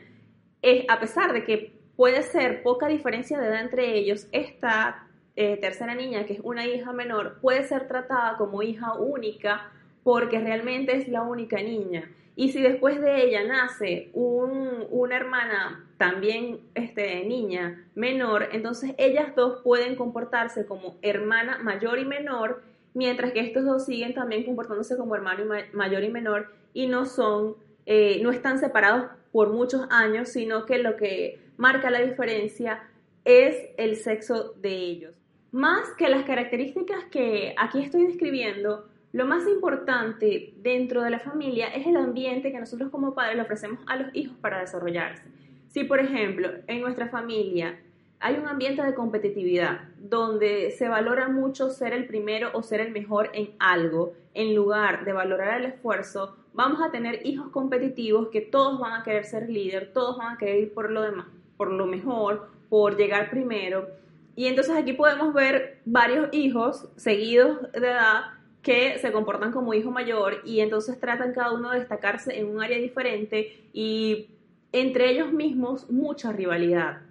es, 0.62 0.86
a 0.90 1.00
pesar 1.00 1.34
de 1.34 1.44
que 1.44 1.74
puede 1.96 2.24
ser 2.24 2.64
poca 2.64 2.88
diferencia 2.88 3.40
de 3.40 3.48
edad 3.48 3.62
entre 3.62 3.96
ellos, 3.96 4.28
esta 4.32 5.08
eh, 5.36 5.58
tercera 5.58 5.96
niña, 5.96 6.26
que 6.26 6.34
es 6.34 6.40
una 6.44 6.66
hija 6.66 6.92
menor, 6.94 7.40
puede 7.42 7.64
ser 7.64 7.88
tratada 7.88 8.38
como 8.38 8.64
hija 8.64 8.94
única 8.94 9.72
porque 10.04 10.40
realmente 10.40 10.98
es 10.98 11.08
la 11.08 11.22
única 11.22 11.62
niña. 11.62 12.10
Y 12.36 12.50
si 12.50 12.62
después 12.62 13.00
de 13.02 13.24
ella 13.24 13.44
nace 13.44 14.10
una 14.14 15.16
hermana 15.16 15.86
también 15.98 16.62
este, 16.74 17.24
niña 17.26 17.86
menor, 17.94 18.50
entonces 18.52 18.96
ellas 18.98 19.36
dos 19.36 19.62
pueden 19.64 19.96
comportarse 19.96 20.66
como 20.66 20.98
hermana 21.02 21.60
mayor 21.60 22.00
y 22.00 22.06
menor, 22.06 22.64
mientras 22.94 23.32
que 23.34 23.42
estos 23.42 23.66
dos 23.66 23.86
siguen 23.86 24.14
también 24.14 24.44
comportándose 24.44 24.98
como 24.98 25.16
hermano 25.16 25.44
mayor 25.74 26.04
y 26.04 26.10
menor 26.10 26.61
y 26.74 26.88
no 26.88 27.06
son, 27.06 27.56
eh, 27.86 28.20
no 28.24 28.32
están 28.32 28.60
separados 28.60 29.12
por 29.32 29.50
muchos 29.50 29.88
años, 29.90 30.30
sino 30.30 30.66
que 30.66 30.78
lo 30.78 30.96
que 30.98 31.40
marca 31.58 31.90
la 31.90 32.02
diferencia 32.02 32.84
es 33.26 33.56
el 33.78 33.96
sexo 33.96 34.54
de 34.54 34.76
ellos. 34.76 35.18
Más 35.52 35.90
que 35.98 36.10
las 36.10 36.24
características 36.24 37.06
que 37.06 37.54
aquí 37.58 37.80
estoy 37.84 38.08
describiendo, 38.08 38.86
lo 39.14 39.26
más 39.26 39.46
importante 39.48 40.54
dentro 40.58 41.02
de 41.02 41.10
la 41.10 41.20
familia 41.20 41.68
es 41.68 41.86
el 41.86 41.98
ambiente 41.98 42.52
que 42.52 42.60
nosotros 42.60 42.90
como 42.90 43.14
padres 43.14 43.36
le 43.36 43.42
ofrecemos 43.42 43.80
a 43.88 43.98
los 43.98 44.16
hijos 44.16 44.38
para 44.40 44.62
desarrollarse. 44.62 45.24
Si, 45.68 45.84
por 45.84 46.00
ejemplo, 46.00 46.50
en 46.68 46.82
nuestra 46.82 47.10
familia 47.10 47.78
hay 48.22 48.36
un 48.36 48.48
ambiente 48.48 48.84
de 48.84 48.94
competitividad 48.94 49.82
donde 49.98 50.72
se 50.72 50.88
valora 50.88 51.28
mucho 51.28 51.70
ser 51.70 51.94
el 51.94 52.06
primero 52.06 52.50
o 52.54 52.64
ser 52.64 52.80
el 52.80 52.92
mejor 52.92 53.30
en 53.34 53.52
algo, 53.60 54.14
en 54.34 54.56
lugar 54.56 55.04
de 55.04 55.14
valorar 55.14 55.60
el 55.60 55.66
esfuerzo, 55.66 56.38
vamos 56.54 56.82
a 56.82 56.92
tener 56.92 57.26
hijos 57.26 57.50
competitivos 57.50 58.30
que 58.30 58.42
todos 58.42 58.80
van 58.80 58.94
a 58.94 59.04
querer 59.04 59.26
ser 59.26 59.50
líder, 59.50 59.92
todos 59.94 60.18
van 60.18 60.36
a 60.36 60.38
querer 60.38 60.60
ir 60.60 60.74
por 60.74 60.90
lo 60.92 61.02
demás, 61.02 61.28
por 61.58 61.72
lo 61.72 61.86
mejor, 61.86 62.50
por 62.70 62.96
llegar 62.96 63.30
primero 63.30 63.88
y 64.36 64.48
entonces 64.48 64.76
aquí 64.76 64.94
podemos 64.94 65.34
ver 65.34 65.80
varios 65.86 66.30
hijos 66.32 66.90
seguidos 66.96 67.72
de 67.74 67.90
edad 67.90 68.22
que 68.62 68.98
se 69.00 69.12
comportan 69.12 69.52
como 69.52 69.74
hijo 69.74 69.92
mayor 69.92 70.42
y 70.46 70.62
entonces 70.62 71.00
tratan 71.00 71.34
cada 71.34 71.52
uno 71.52 71.72
de 71.72 71.80
destacarse 71.80 72.40
en 72.40 72.48
un 72.48 72.62
área 72.62 72.78
diferente 72.78 73.68
y 73.74 74.30
entre 74.72 75.12
ellos 75.12 75.34
mismos 75.34 75.90
mucha 75.90 76.32
rivalidad. 76.32 77.02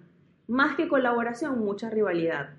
Más 0.51 0.75
que 0.75 0.89
colaboración, 0.89 1.59
mucha 1.59 1.89
rivalidad. 1.89 2.49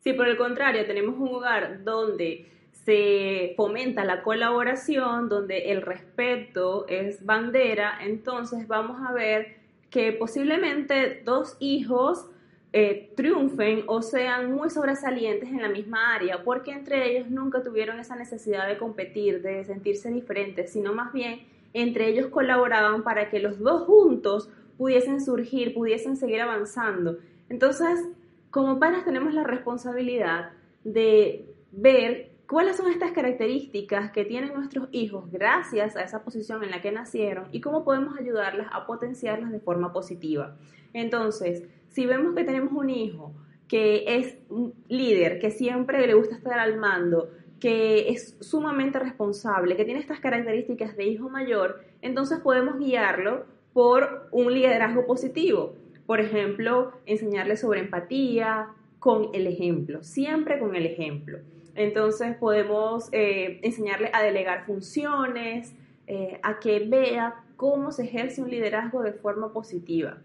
Si 0.00 0.12
por 0.12 0.26
el 0.26 0.36
contrario 0.36 0.84
tenemos 0.86 1.14
un 1.20 1.28
hogar 1.36 1.84
donde 1.84 2.48
se 2.72 3.54
fomenta 3.56 4.04
la 4.04 4.24
colaboración, 4.24 5.28
donde 5.28 5.70
el 5.70 5.82
respeto 5.82 6.84
es 6.88 7.24
bandera, 7.24 8.00
entonces 8.02 8.66
vamos 8.66 9.00
a 9.06 9.12
ver 9.12 9.54
que 9.88 10.10
posiblemente 10.10 11.22
dos 11.24 11.56
hijos 11.60 12.26
eh, 12.72 13.12
triunfen 13.14 13.84
o 13.86 14.02
sean 14.02 14.52
muy 14.52 14.68
sobresalientes 14.68 15.48
en 15.48 15.62
la 15.62 15.68
misma 15.68 16.16
área, 16.16 16.42
porque 16.42 16.72
entre 16.72 17.08
ellos 17.08 17.30
nunca 17.30 17.62
tuvieron 17.62 18.00
esa 18.00 18.16
necesidad 18.16 18.66
de 18.66 18.78
competir, 18.78 19.42
de 19.42 19.62
sentirse 19.62 20.10
diferentes, 20.10 20.72
sino 20.72 20.92
más 20.92 21.12
bien 21.12 21.46
entre 21.72 22.08
ellos 22.08 22.26
colaboraban 22.26 23.04
para 23.04 23.30
que 23.30 23.38
los 23.38 23.60
dos 23.60 23.82
juntos 23.82 24.50
pudiesen 24.78 25.20
surgir, 25.20 25.74
pudiesen 25.74 26.16
seguir 26.16 26.40
avanzando. 26.40 27.18
Entonces, 27.50 28.08
como 28.50 28.78
padres 28.78 29.04
tenemos 29.04 29.34
la 29.34 29.44
responsabilidad 29.44 30.52
de 30.84 31.44
ver 31.72 32.30
cuáles 32.46 32.76
son 32.76 32.90
estas 32.90 33.12
características 33.12 34.10
que 34.10 34.24
tienen 34.24 34.54
nuestros 34.54 34.88
hijos 34.92 35.30
gracias 35.30 35.96
a 35.96 36.02
esa 36.02 36.22
posición 36.22 36.64
en 36.64 36.70
la 36.70 36.80
que 36.80 36.92
nacieron 36.92 37.48
y 37.52 37.60
cómo 37.60 37.84
podemos 37.84 38.18
ayudarlas 38.18 38.68
a 38.72 38.86
potenciarlas 38.86 39.52
de 39.52 39.60
forma 39.60 39.92
positiva. 39.92 40.56
Entonces, 40.94 41.64
si 41.90 42.06
vemos 42.06 42.34
que 42.34 42.44
tenemos 42.44 42.72
un 42.72 42.88
hijo 42.88 43.34
que 43.68 44.16
es 44.16 44.38
un 44.48 44.72
líder, 44.88 45.38
que 45.38 45.50
siempre 45.50 46.06
le 46.06 46.14
gusta 46.14 46.36
estar 46.36 46.58
al 46.58 46.78
mando, 46.78 47.28
que 47.60 48.08
es 48.08 48.36
sumamente 48.40 48.98
responsable, 48.98 49.76
que 49.76 49.84
tiene 49.84 50.00
estas 50.00 50.20
características 50.20 50.96
de 50.96 51.04
hijo 51.04 51.28
mayor, 51.28 51.82
entonces 52.00 52.38
podemos 52.40 52.78
guiarlo 52.78 53.44
por 53.78 54.26
un 54.32 54.52
liderazgo 54.52 55.06
positivo. 55.06 55.76
Por 56.04 56.18
ejemplo, 56.18 56.90
enseñarle 57.06 57.56
sobre 57.56 57.78
empatía 57.78 58.70
con 58.98 59.28
el 59.34 59.46
ejemplo, 59.46 60.02
siempre 60.02 60.58
con 60.58 60.74
el 60.74 60.84
ejemplo. 60.84 61.38
Entonces 61.76 62.34
podemos 62.38 63.08
eh, 63.12 63.60
enseñarle 63.62 64.10
a 64.12 64.20
delegar 64.20 64.66
funciones, 64.66 65.76
eh, 66.08 66.40
a 66.42 66.58
que 66.58 66.80
vea 66.80 67.36
cómo 67.54 67.92
se 67.92 68.02
ejerce 68.02 68.42
un 68.42 68.50
liderazgo 68.50 69.00
de 69.02 69.12
forma 69.12 69.52
positiva. 69.52 70.18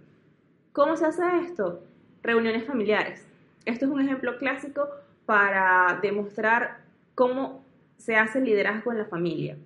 ¿Cómo 0.71 0.97
se 0.97 1.05
hace 1.05 1.21
esto? 1.45 1.83
reuniones 2.23 2.65
familiares. 2.65 3.23
Esto 3.65 3.85
es 3.85 3.91
un 3.91 4.01
ejemplo 4.01 4.39
clásico 4.39 4.89
para 5.27 5.99
demostrar 6.01 6.79
cómo 7.13 7.63
se 7.97 8.15
hace 8.15 8.39
el 8.39 8.45
liderazgo 8.45 8.91
en 8.91 8.97
la 8.97 9.05
familia. 9.05 9.57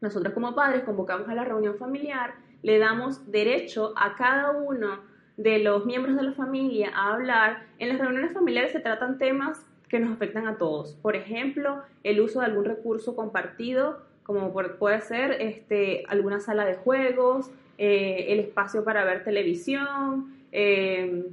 Nosotros 0.00 0.32
como 0.32 0.54
padres 0.54 0.84
convocamos 0.84 1.28
a 1.28 1.34
la 1.34 1.44
reunión 1.44 1.76
familiar, 1.76 2.47
le 2.62 2.78
damos 2.78 3.30
derecho 3.30 3.92
a 3.96 4.16
cada 4.16 4.50
uno 4.50 5.00
de 5.36 5.60
los 5.60 5.86
miembros 5.86 6.16
de 6.16 6.22
la 6.22 6.32
familia 6.32 6.90
a 6.94 7.14
hablar. 7.14 7.66
En 7.78 7.88
las 7.88 7.98
reuniones 7.98 8.32
familiares 8.32 8.72
se 8.72 8.80
tratan 8.80 9.18
temas 9.18 9.64
que 9.88 10.00
nos 10.00 10.12
afectan 10.12 10.46
a 10.46 10.58
todos. 10.58 10.94
Por 11.00 11.16
ejemplo, 11.16 11.82
el 12.02 12.20
uso 12.20 12.40
de 12.40 12.46
algún 12.46 12.64
recurso 12.64 13.16
compartido, 13.16 14.02
como 14.24 14.52
puede 14.52 15.00
ser 15.00 15.40
este, 15.40 16.04
alguna 16.08 16.40
sala 16.40 16.64
de 16.66 16.74
juegos, 16.74 17.50
eh, 17.78 18.26
el 18.28 18.40
espacio 18.40 18.84
para 18.84 19.04
ver 19.04 19.24
televisión, 19.24 20.34
eh, 20.52 21.26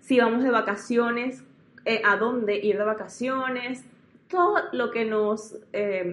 si 0.00 0.18
vamos 0.18 0.42
de 0.42 0.50
vacaciones, 0.50 1.44
eh, 1.84 2.02
a 2.04 2.16
dónde 2.16 2.56
ir 2.56 2.78
de 2.78 2.84
vacaciones, 2.84 3.84
todo 4.28 4.56
lo 4.72 4.90
que 4.90 5.04
nos 5.04 5.56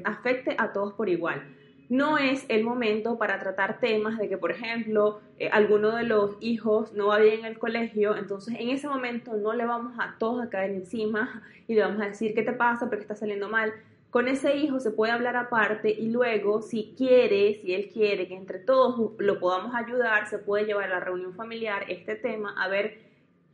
afecte 0.03 0.55
a 0.57 0.73
todos 0.73 0.93
por 0.93 1.07
igual 1.07 1.43
no 1.89 2.17
es 2.17 2.45
el 2.49 2.63
momento 2.63 3.17
para 3.17 3.39
tratar 3.39 3.79
temas 3.79 4.17
de 4.17 4.27
que, 4.27 4.37
por 4.37 4.51
ejemplo, 4.51 5.21
eh, 5.39 5.49
alguno 5.49 5.95
de 5.95 6.03
los 6.03 6.35
hijos 6.41 6.93
no 6.93 7.07
va 7.07 7.19
bien 7.19 7.39
en 7.39 7.45
el 7.45 7.59
colegio, 7.59 8.17
entonces 8.17 8.55
en 8.59 8.69
ese 8.69 8.87
momento 8.87 9.35
no 9.37 9.53
le 9.53 9.65
vamos 9.65 9.93
a 9.97 10.15
todos 10.17 10.43
a 10.43 10.49
caer 10.49 10.71
encima 10.71 11.43
y 11.67 11.75
le 11.75 11.81
vamos 11.81 12.01
a 12.01 12.07
decir 12.07 12.33
qué 12.33 12.43
te 12.43 12.51
pasa 12.51 12.87
porque 12.87 13.03
está 13.03 13.15
saliendo 13.15 13.47
mal. 13.47 13.73
Con 14.09 14.27
ese 14.27 14.57
hijo 14.57 14.79
se 14.79 14.91
puede 14.91 15.11
hablar 15.11 15.35
aparte 15.35 15.89
y 15.89 16.09
luego, 16.09 16.61
si 16.61 16.93
quiere, 16.97 17.55
si 17.61 17.73
él 17.73 17.89
quiere 17.89 18.27
que 18.27 18.35
entre 18.35 18.59
todos 18.59 19.13
lo 19.17 19.39
podamos 19.39 19.73
ayudar, 19.75 20.27
se 20.27 20.39
puede 20.39 20.65
llevar 20.65 20.85
a 20.85 20.95
la 20.95 20.99
reunión 20.99 21.33
familiar 21.35 21.85
este 21.87 22.15
tema 22.15 22.53
a 22.61 22.67
ver 22.67 22.99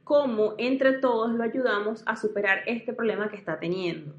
cómo 0.03 0.55
entre 0.57 0.93
todos 0.93 1.31
lo 1.31 1.43
ayudamos 1.43 2.03
a 2.05 2.15
superar 2.15 2.61
este 2.65 2.93
problema 2.93 3.29
que 3.29 3.35
está 3.35 3.59
teniendo. 3.59 4.13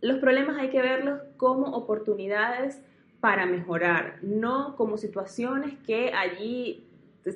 Los 0.00 0.18
problemas 0.18 0.58
hay 0.58 0.70
que 0.70 0.82
verlos 0.82 1.20
como 1.36 1.76
oportunidades 1.76 2.82
para 3.22 3.46
mejorar, 3.46 4.16
no 4.20 4.74
como 4.74 4.98
situaciones 4.98 5.78
que 5.86 6.12
allí 6.12 6.84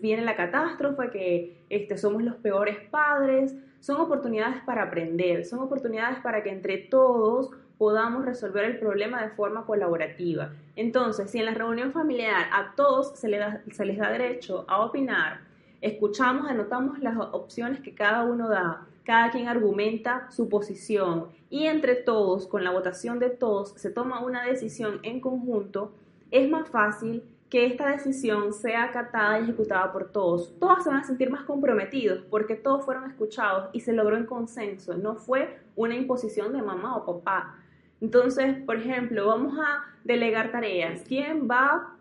viene 0.03 0.25
la 0.25 0.35
catástrofe, 0.35 1.11
que 1.11 1.59
este, 1.71 1.97
somos 1.97 2.25
los 2.25 2.35
peores 2.35 2.77
padres, 2.91 3.55
son 3.79 4.01
oportunidades 4.01 4.61
para 4.65 4.83
aprender, 4.83 5.45
son 5.45 5.61
oportunidades 5.61 6.19
para 6.25 6.43
que 6.43 6.51
entre 6.51 6.79
todos 6.79 7.51
podamos 7.79 8.25
resolver 8.25 8.65
el 8.65 8.81
problema 8.81 9.23
de 9.23 9.29
forma 9.29 9.65
colaborativa. 9.65 10.51
Entonces, 10.75 11.31
si 11.31 11.39
en 11.39 11.45
la 11.45 11.55
reunión 11.55 11.93
familiar 11.93 12.47
a 12.53 12.75
todos 12.75 13.17
se, 13.17 13.31
se 13.71 13.85
les 13.85 13.97
da 13.97 14.11
derecho 14.11 14.65
a 14.67 14.81
opinar, 14.81 15.43
escuchamos, 15.81 16.51
anotamos 16.51 16.99
las 16.99 17.17
opciones 17.17 17.79
que 17.79 17.95
cada 17.95 18.25
uno 18.25 18.49
da, 18.49 18.89
cada 19.07 19.31
quien 19.31 19.47
argumenta 19.47 20.29
su 20.31 20.49
posición 20.49 21.29
y 21.49 21.67
entre 21.67 21.95
todos, 21.95 22.49
con 22.49 22.65
la 22.65 22.73
votación 22.73 23.21
de 23.21 23.31
todos, 23.31 23.71
se 23.77 23.91
toma 23.91 24.25
una 24.25 24.45
decisión 24.45 24.99
en 25.05 25.21
conjunto, 25.21 25.95
es 26.33 26.51
más 26.51 26.69
fácil 26.69 27.23
que 27.49 27.67
esta 27.67 27.89
decisión 27.91 28.53
sea 28.53 28.83
acatada 28.83 29.39
y 29.39 29.45
ejecutada 29.45 29.93
por 29.93 30.11
todos. 30.11 30.59
Todos 30.59 30.83
se 30.83 30.91
van 30.91 30.99
a 30.99 31.05
sentir 31.05 31.31
más 31.31 31.45
comprometidos 31.45 32.25
porque 32.29 32.57
todos 32.57 32.85
fueron 32.85 33.09
escuchados 33.09 33.71
y 33.73 33.81
se 33.81 33.93
logró 33.93 34.17
en 34.17 34.27
consenso, 34.27 34.95
no 34.95 35.15
fue 35.15 35.57
una 35.77 35.95
imposición 35.95 36.53
de 36.53 36.63
mamá 36.63 36.97
o 36.97 37.07
papá. 37.07 37.55
Entonces, 38.01 38.57
por 38.65 38.77
ejemplo, 38.77 39.29
vamos 39.29 39.57
a 39.57 39.85
delegar 40.03 40.51
tareas. 40.51 41.03
¿Quién 41.07 41.49
va 41.49 41.95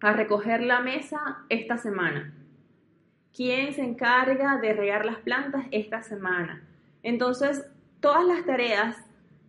a 0.00 0.12
recoger 0.12 0.62
la 0.62 0.80
mesa 0.80 1.38
esta 1.48 1.76
semana? 1.76 2.32
Quién 3.34 3.72
se 3.74 3.82
encarga 3.82 4.58
de 4.58 4.72
regar 4.72 5.06
las 5.06 5.18
plantas 5.18 5.64
esta 5.70 6.02
semana. 6.02 6.62
Entonces, 7.02 7.66
todas 8.00 8.24
las 8.24 8.44
tareas 8.44 8.96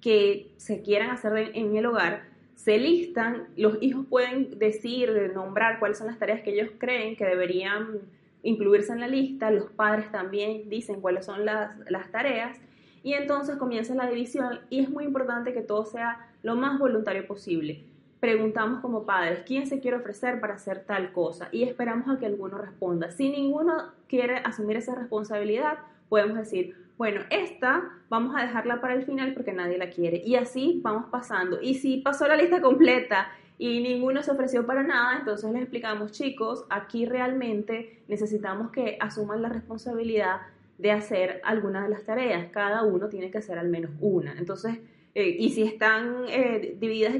que 0.01 0.51
se 0.57 0.81
quieran 0.81 1.09
hacer 1.11 1.51
en 1.53 1.75
el 1.75 1.85
hogar 1.85 2.23
se 2.55 2.77
listan, 2.77 3.47
los 3.57 3.77
hijos 3.81 4.05
pueden 4.09 4.57
decir, 4.57 5.31
nombrar 5.33 5.79
cuáles 5.79 5.97
son 5.97 6.07
las 6.07 6.19
tareas 6.19 6.41
que 6.41 6.51
ellos 6.51 6.71
creen 6.77 7.15
que 7.15 7.25
deberían 7.25 7.99
incluirse 8.41 8.91
en 8.93 8.99
la 8.99 9.07
lista, 9.07 9.51
los 9.51 9.71
padres 9.71 10.11
también 10.11 10.69
dicen 10.69 11.01
cuáles 11.01 11.25
son 11.25 11.45
las, 11.45 11.71
las 11.89 12.11
tareas 12.11 12.57
y 13.01 13.13
entonces 13.13 13.57
comienza 13.57 13.95
la 13.95 14.07
división 14.07 14.59
y 14.69 14.79
es 14.79 14.89
muy 14.89 15.05
importante 15.05 15.53
que 15.53 15.61
todo 15.61 15.85
sea 15.85 16.29
lo 16.41 16.55
más 16.55 16.79
voluntario 16.79 17.25
posible 17.25 17.83
preguntamos 18.23 18.79
como 18.79 19.05
padres 19.05 19.39
quién 19.45 19.67
se 19.67 19.81
quiere 19.81 19.97
ofrecer 19.97 20.39
para 20.39 20.53
hacer 20.53 20.85
tal 20.85 21.11
cosa 21.11 21.49
y 21.51 21.63
esperamos 21.63 22.07
a 22.07 22.17
que 22.17 22.25
alguno 22.25 22.57
responda. 22.57 23.11
Si 23.11 23.29
ninguno 23.29 23.91
quiere 24.07 24.37
asumir 24.45 24.77
esa 24.77 24.95
responsabilidad, 24.95 25.79
podemos 26.07 26.37
decir, 26.37 26.73
bueno, 26.97 27.19
esta 27.29 27.83
vamos 28.07 28.33
a 28.37 28.43
dejarla 28.43 28.79
para 28.79 28.93
el 28.93 29.03
final 29.03 29.33
porque 29.33 29.51
nadie 29.51 29.77
la 29.77 29.89
quiere. 29.89 30.21
Y 30.25 30.37
así 30.37 30.79
vamos 30.81 31.07
pasando. 31.11 31.59
Y 31.61 31.73
si 31.73 31.97
pasó 31.97 32.25
la 32.25 32.37
lista 32.37 32.61
completa 32.61 33.27
y 33.57 33.81
ninguno 33.83 34.23
se 34.23 34.31
ofreció 34.31 34.65
para 34.65 34.83
nada, 34.83 35.19
entonces 35.19 35.51
les 35.51 35.63
explicamos, 35.63 36.13
chicos, 36.13 36.63
aquí 36.69 37.05
realmente 37.05 38.03
necesitamos 38.07 38.71
que 38.71 38.95
asuman 39.01 39.41
la 39.41 39.49
responsabilidad 39.49 40.43
de 40.77 40.91
hacer 40.91 41.41
alguna 41.43 41.83
de 41.83 41.89
las 41.89 42.05
tareas. 42.05 42.47
Cada 42.53 42.83
uno 42.83 43.09
tiene 43.09 43.29
que 43.31 43.39
hacer 43.39 43.59
al 43.59 43.67
menos 43.67 43.91
una. 43.99 44.31
Entonces, 44.37 44.79
eh, 45.15 45.35
y 45.39 45.51
si 45.51 45.63
están 45.63 46.25
eh, 46.27 46.75
divididas 46.79 47.15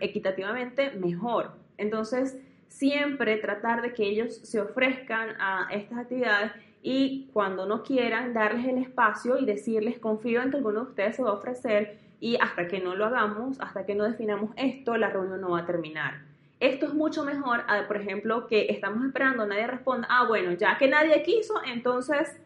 equitativamente, 0.00 0.90
mejor. 0.92 1.52
Entonces, 1.76 2.38
siempre 2.68 3.36
tratar 3.36 3.82
de 3.82 3.92
que 3.92 4.04
ellos 4.04 4.34
se 4.34 4.60
ofrezcan 4.60 5.36
a 5.38 5.68
estas 5.70 5.98
actividades 5.98 6.52
y 6.82 7.28
cuando 7.32 7.66
no 7.66 7.82
quieran, 7.82 8.34
darles 8.34 8.66
el 8.66 8.78
espacio 8.78 9.38
y 9.38 9.44
decirles, 9.44 9.98
confío 9.98 10.42
en 10.42 10.50
que 10.50 10.56
alguno 10.56 10.84
de 10.84 10.90
ustedes 10.90 11.16
se 11.16 11.22
va 11.22 11.30
a 11.30 11.34
ofrecer 11.34 11.98
y 12.20 12.36
hasta 12.36 12.66
que 12.66 12.80
no 12.80 12.94
lo 12.96 13.06
hagamos, 13.06 13.60
hasta 13.60 13.86
que 13.86 13.94
no 13.94 14.04
definamos 14.04 14.50
esto, 14.56 14.96
la 14.96 15.10
reunión 15.10 15.40
no 15.40 15.50
va 15.50 15.60
a 15.60 15.66
terminar. 15.66 16.22
Esto 16.60 16.86
es 16.86 16.94
mucho 16.94 17.24
mejor, 17.24 17.62
por 17.86 17.96
ejemplo, 17.96 18.48
que 18.48 18.66
estamos 18.70 19.04
esperando, 19.06 19.46
nadie 19.46 19.68
responda, 19.68 20.08
ah, 20.10 20.26
bueno, 20.26 20.52
ya 20.52 20.76
que 20.76 20.88
nadie 20.88 21.22
quiso, 21.22 21.54
entonces, 21.64 22.36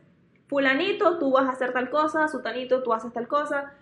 fulanito, 0.48 1.18
tú 1.18 1.32
vas 1.32 1.46
a 1.46 1.52
hacer 1.52 1.72
tal 1.72 1.88
cosa, 1.88 2.28
sutanito, 2.28 2.82
tú 2.82 2.92
haces 2.92 3.12
tal 3.14 3.26
cosa, 3.26 3.72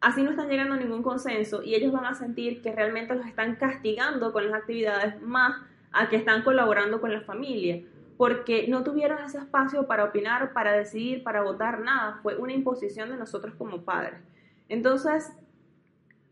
así 0.00 0.22
no 0.22 0.30
están 0.30 0.48
llegando 0.48 0.74
a 0.74 0.78
ningún 0.78 1.02
consenso 1.02 1.62
y 1.62 1.74
ellos 1.74 1.92
van 1.92 2.06
a 2.06 2.14
sentir 2.14 2.62
que 2.62 2.72
realmente 2.72 3.14
los 3.14 3.26
están 3.26 3.56
castigando 3.56 4.32
con 4.32 4.46
las 4.46 4.54
actividades 4.54 5.20
más 5.20 5.60
a 5.92 6.08
que 6.08 6.16
están 6.16 6.42
colaborando 6.42 7.00
con 7.00 7.12
la 7.12 7.20
familia, 7.22 7.82
porque 8.16 8.66
no 8.68 8.84
tuvieron 8.84 9.22
ese 9.24 9.38
espacio 9.38 9.86
para 9.86 10.04
opinar, 10.04 10.52
para 10.52 10.72
decidir, 10.72 11.22
para 11.22 11.42
votar, 11.42 11.80
nada, 11.80 12.20
fue 12.22 12.36
una 12.36 12.52
imposición 12.52 13.10
de 13.10 13.16
nosotros 13.16 13.54
como 13.56 13.82
padres. 13.82 14.20
Entonces, 14.68 15.32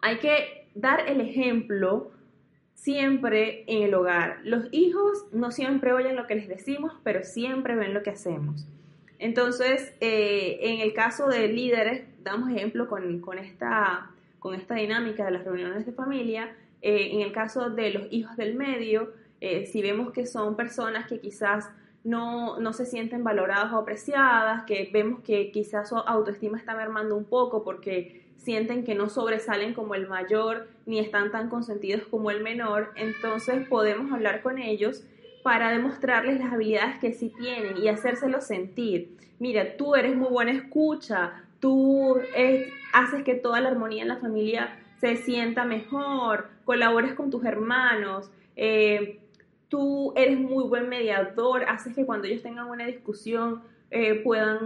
hay 0.01 0.19
que 0.19 0.71
dar 0.75 1.09
el 1.09 1.21
ejemplo 1.21 2.13
siempre 2.75 3.65
en 3.67 3.83
el 3.83 3.95
hogar. 3.95 4.39
Los 4.45 4.69
hijos 4.71 5.27
no 5.33 5.51
siempre 5.51 5.93
oyen 5.93 6.15
lo 6.15 6.27
que 6.27 6.37
les 6.37 6.49
decimos, 6.49 6.93
pero 7.03 7.25
siempre 7.25 7.75
ven 7.75 7.95
lo 7.95 8.03
que 8.03 8.11
hacemos. 8.11 8.69
Entonces, 9.19 9.93
eh, 10.01 10.59
en 10.63 10.81
el 10.81 10.95
caso 10.95 11.29
de 11.29 11.49
líderes, 11.49 12.05
damos 12.23 12.51
ejemplo 12.51 12.89
con, 12.89 13.21
con, 13.21 13.39
esta, 13.39 14.11
con 14.39 14.55
esta 14.55 14.77
dinámica 14.77 15.25
de 15.25 15.33
las 15.33 15.45
reuniones 15.45 15.87
de 15.87 15.93
familia. 15.93 16.55
Eh, 16.83 17.11
en 17.13 17.23
el 17.23 17.33
caso 17.33 17.71
de 17.71 17.91
los 17.91 18.13
hijos 18.13 18.37
del 18.37 18.55
medio, 18.55 19.13
eh, 19.41 19.67
si 19.67 19.83
vemos 19.83 20.13
que 20.13 20.27
son 20.27 20.57
personas 20.57 21.09
que 21.09 21.21
quizás 21.21 21.71
no, 22.05 22.61
no, 22.61 22.73
se 22.73 22.87
sienten 22.87 23.25
valoradas 23.25 23.73
o 23.73 23.79
apreciadas, 23.79 24.65
que 24.65 24.89
vemos 24.93 25.21
que 25.23 25.51
quizás 25.51 25.89
su 25.89 25.97
autoestima 25.97 26.57
está 26.57 26.77
mermando 26.77 27.17
un 27.17 27.25
poco 27.25 27.65
porque 27.65 28.23
sienten 28.37 28.85
que 28.85 28.95
no 28.95 29.09
sobresalen 29.09 29.75
como 29.75 29.97
el 29.97 30.07
mayor 30.07 30.69
ni 30.87 31.01
están 31.01 31.33
tan 31.33 31.49
consentidos 31.49 32.07
como 32.07 32.31
el 32.31 32.41
menor, 32.41 32.93
entonces 32.95 33.67
podemos 33.69 34.13
hablar 34.13 34.43
con 34.43 34.59
ellos 34.59 35.05
para 35.43 35.71
demostrarles 35.71 36.39
las 36.39 36.53
habilidades 36.53 36.99
que 36.99 37.13
sí 37.13 37.33
tienen 37.39 37.79
y 37.79 37.89
hacérselos 37.89 38.45
sentir. 38.45 39.17
Mira, 39.39 39.77
tú 39.77 39.95
eres 39.95 40.17
muy 40.17 40.29
buena 40.29 40.51
escucha, 40.51 41.45
tú 41.61 42.17
eh, 42.35 42.71
haces 42.93 43.23
que 43.25 43.35
toda 43.35 43.61
la 43.61 43.69
armonía 43.69 44.03
en 44.03 44.09
la 44.09 44.17
familia 44.17 44.79
se 45.01 45.17
sienta 45.17 45.65
mejor, 45.65 46.49
colabores 46.65 47.15
con 47.15 47.31
tus 47.31 47.45
hermanos, 47.45 48.31
eh, 48.57 49.21
tú 49.69 50.13
eres 50.17 50.39
muy 50.39 50.65
buen 50.65 50.89
mediador, 50.89 51.65
haces 51.69 51.95
que 51.95 52.05
cuando 52.05 52.27
ellos 52.27 52.43
tengan 52.43 52.69
una 52.69 52.87
discusión 52.87 53.63
eh, 53.91 54.21
puedan 54.25 54.59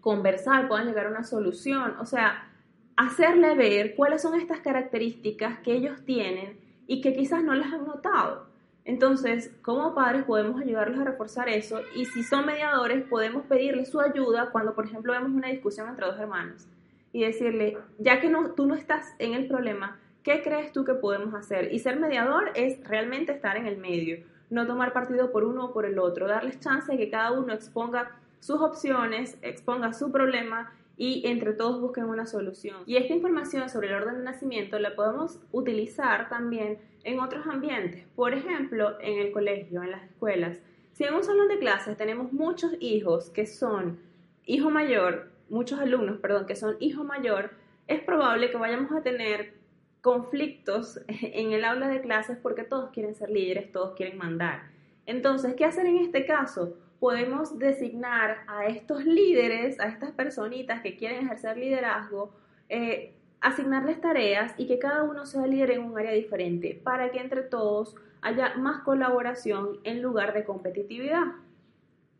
conversar, 0.00 0.66
puedan 0.66 0.86
llegar 0.86 1.06
a 1.06 1.10
una 1.10 1.24
solución. 1.24 1.94
O 2.00 2.06
sea, 2.06 2.48
hacerle 2.96 3.54
ver 3.54 3.94
cuáles 3.94 4.22
son 4.22 4.38
estas 4.38 4.60
características 4.60 5.58
que 5.60 5.72
ellos 5.72 6.04
tienen 6.04 6.58
y 6.86 7.00
que 7.00 7.14
quizás 7.14 7.42
no 7.42 7.54
las 7.54 7.72
han 7.72 7.86
notado. 7.86 8.51
Entonces, 8.84 9.52
como 9.62 9.94
padres 9.94 10.24
podemos 10.24 10.60
ayudarlos 10.60 10.98
a 11.00 11.04
reforzar 11.04 11.48
eso 11.48 11.80
y 11.94 12.06
si 12.06 12.24
son 12.24 12.46
mediadores 12.46 13.04
podemos 13.04 13.46
pedirles 13.46 13.90
su 13.90 14.00
ayuda 14.00 14.50
cuando, 14.50 14.74
por 14.74 14.86
ejemplo, 14.86 15.12
vemos 15.12 15.30
una 15.30 15.48
discusión 15.48 15.88
entre 15.88 16.06
dos 16.06 16.18
hermanos 16.18 16.66
y 17.12 17.24
decirle, 17.24 17.78
ya 17.98 18.20
que 18.20 18.28
no, 18.28 18.50
tú 18.52 18.66
no 18.66 18.74
estás 18.74 19.14
en 19.18 19.34
el 19.34 19.46
problema, 19.46 20.00
¿qué 20.22 20.42
crees 20.42 20.72
tú 20.72 20.84
que 20.84 20.94
podemos 20.94 21.34
hacer? 21.34 21.72
Y 21.72 21.78
ser 21.78 22.00
mediador 22.00 22.50
es 22.54 22.82
realmente 22.84 23.32
estar 23.32 23.56
en 23.56 23.66
el 23.66 23.76
medio, 23.76 24.24
no 24.50 24.66
tomar 24.66 24.92
partido 24.92 25.30
por 25.30 25.44
uno 25.44 25.66
o 25.66 25.72
por 25.72 25.86
el 25.86 25.98
otro, 25.98 26.26
darles 26.26 26.58
chance 26.58 26.90
de 26.90 26.98
que 26.98 27.10
cada 27.10 27.32
uno 27.32 27.52
exponga 27.52 28.10
sus 28.40 28.60
opciones, 28.60 29.38
exponga 29.42 29.92
su 29.92 30.10
problema 30.10 30.72
y 30.96 31.26
entre 31.26 31.52
todos 31.52 31.80
busquen 31.80 32.04
una 32.04 32.26
solución. 32.26 32.78
Y 32.86 32.96
esta 32.96 33.14
información 33.14 33.68
sobre 33.68 33.88
el 33.88 33.94
orden 33.94 34.18
de 34.18 34.24
nacimiento 34.24 34.78
la 34.78 34.94
podemos 34.94 35.38
utilizar 35.52 36.28
también 36.28 36.78
en 37.04 37.20
otros 37.20 37.46
ambientes, 37.46 38.04
por 38.14 38.34
ejemplo, 38.34 38.98
en 39.00 39.18
el 39.18 39.32
colegio, 39.32 39.82
en 39.82 39.90
las 39.90 40.04
escuelas. 40.04 40.58
Si 40.92 41.04
en 41.04 41.14
un 41.14 41.24
salón 41.24 41.48
de 41.48 41.58
clases 41.58 41.96
tenemos 41.96 42.32
muchos 42.32 42.74
hijos 42.80 43.30
que 43.30 43.46
son 43.46 44.00
hijo 44.44 44.70
mayor, 44.70 45.30
muchos 45.48 45.80
alumnos, 45.80 46.18
perdón, 46.18 46.46
que 46.46 46.56
son 46.56 46.76
hijo 46.80 47.04
mayor, 47.04 47.50
es 47.86 48.00
probable 48.02 48.50
que 48.50 48.56
vayamos 48.56 48.92
a 48.92 49.02
tener 49.02 49.54
conflictos 50.00 51.00
en 51.08 51.52
el 51.52 51.64
aula 51.64 51.88
de 51.88 52.00
clases 52.00 52.36
porque 52.36 52.64
todos 52.64 52.90
quieren 52.90 53.14
ser 53.14 53.30
líderes, 53.30 53.72
todos 53.72 53.94
quieren 53.94 54.18
mandar. 54.18 54.70
Entonces, 55.06 55.54
¿qué 55.54 55.64
hacer 55.64 55.86
en 55.86 55.98
este 55.98 56.26
caso? 56.26 56.76
Podemos 57.00 57.58
designar 57.58 58.44
a 58.46 58.66
estos 58.66 59.04
líderes, 59.04 59.80
a 59.80 59.88
estas 59.88 60.12
personitas 60.12 60.82
que 60.82 60.96
quieren 60.96 61.24
ejercer 61.24 61.56
liderazgo, 61.56 62.32
eh, 62.68 63.14
asignarles 63.42 64.00
tareas 64.00 64.54
y 64.56 64.66
que 64.66 64.78
cada 64.78 65.02
uno 65.02 65.26
sea 65.26 65.46
líder 65.46 65.72
en 65.72 65.82
un 65.82 65.98
área 65.98 66.12
diferente 66.12 66.80
para 66.82 67.10
que 67.10 67.18
entre 67.18 67.42
todos 67.42 67.96
haya 68.22 68.54
más 68.54 68.82
colaboración 68.82 69.80
en 69.82 70.00
lugar 70.00 70.32
de 70.32 70.44
competitividad. 70.44 71.24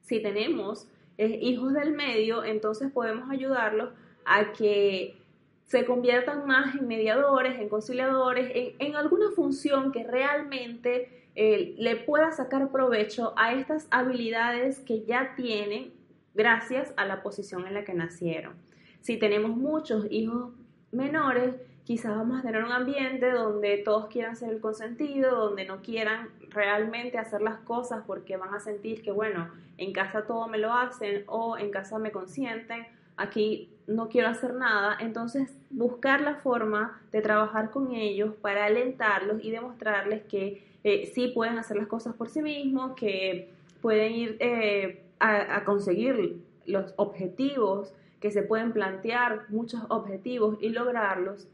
Si 0.00 0.20
tenemos 0.20 0.88
eh, 1.16 1.38
hijos 1.40 1.72
del 1.74 1.92
medio, 1.92 2.44
entonces 2.44 2.90
podemos 2.90 3.30
ayudarlos 3.30 3.90
a 4.24 4.52
que 4.52 5.16
se 5.64 5.87
conviertan 5.87 6.46
más 6.46 6.74
en 6.74 6.88
mediadores, 6.88 7.58
en 7.58 7.68
conciliadores, 7.68 8.74
en, 8.78 8.96
alguna 8.96 9.30
función 9.30 9.92
que 9.92 10.04
realmente 10.04 11.28
eh, 11.37 11.74
le 11.78 11.96
pueda 11.96 12.32
sacar 12.32 12.70
provecho 12.72 13.32
a 13.37 13.54
estas 13.54 13.87
habilidades 13.90 14.80
que 14.80 15.04
ya 15.04 15.35
tienen 15.37 15.94
gracias 16.35 16.92
a 16.96 17.06
la 17.06 17.22
posición 17.22 17.66
en 17.66 17.74
la 17.74 17.85
que 17.85 17.94
nacieron. 17.94 18.54
Si 19.00 19.16
tenemos 19.16 19.56
muchos 19.56 20.06
hijos 20.11 20.52
menores, 20.92 21.57
quizás 21.85 22.16
vamos 22.16 22.38
a 22.38 22.42
tener 22.42 22.62
un 22.62 22.72
ambiente 22.72 23.31
donde 23.31 23.78
todos 23.78 24.07
quieran 24.07 24.37
ser 24.37 24.50
el 24.50 24.61
consentido, 24.61 25.46
donde 25.46 25.64
no 25.64 25.83
quieran 25.83 26.28
realmente 26.50 27.18
hacer 27.18 27.42
las 27.42 27.59
cosas 27.61 28.05
porque 28.07 28.37
van 28.37 28.55
a 28.55 28.61
sentir 28.61 29.02
que, 29.02 29.11
bueno, 29.11 29.50
en 29.78 29.92
casa 29.92 30.26
todo 30.26 30.46
me 30.48 30.59
lo 30.59 30.72
hacen 30.72 31.24
o 31.26 31.57
en 31.57 31.70
casa 31.70 31.98
me 31.98 32.12
consienten, 32.12 32.87
aquí 33.16 33.70
no 33.87 34.09
quiero 34.09 34.28
hacer 34.28 34.55
nada. 34.55 34.96
Entonces, 35.00 35.57
buscar 35.70 36.20
la 36.20 36.37
forma 36.37 37.00
de 37.11 37.20
trabajar 37.22 37.70
con 37.70 37.92
ellos 37.92 38.35
para 38.40 38.66
alentarlos 38.66 39.42
y 39.42 39.50
demostrarles 39.50 40.22
que 40.22 40.62
eh, 40.85 41.11
sí 41.14 41.28
pueden 41.28 41.59
hacer 41.59 41.76
las 41.76 41.87
cosas 41.87 42.14
por 42.14 42.28
sí 42.28 42.42
mismos, 42.42 42.94
que 42.94 43.50
pueden 43.81 44.12
ir 44.12 44.37
eh, 44.38 45.02
a 45.18 45.62
conseguir 45.64 46.42
los 46.66 46.94
objetivos 46.96 47.92
que 48.22 48.30
se 48.30 48.42
pueden 48.42 48.72
plantear 48.72 49.46
muchos 49.48 49.82
objetivos 49.88 50.56
y 50.61 50.68
lograrlos, 50.68 51.48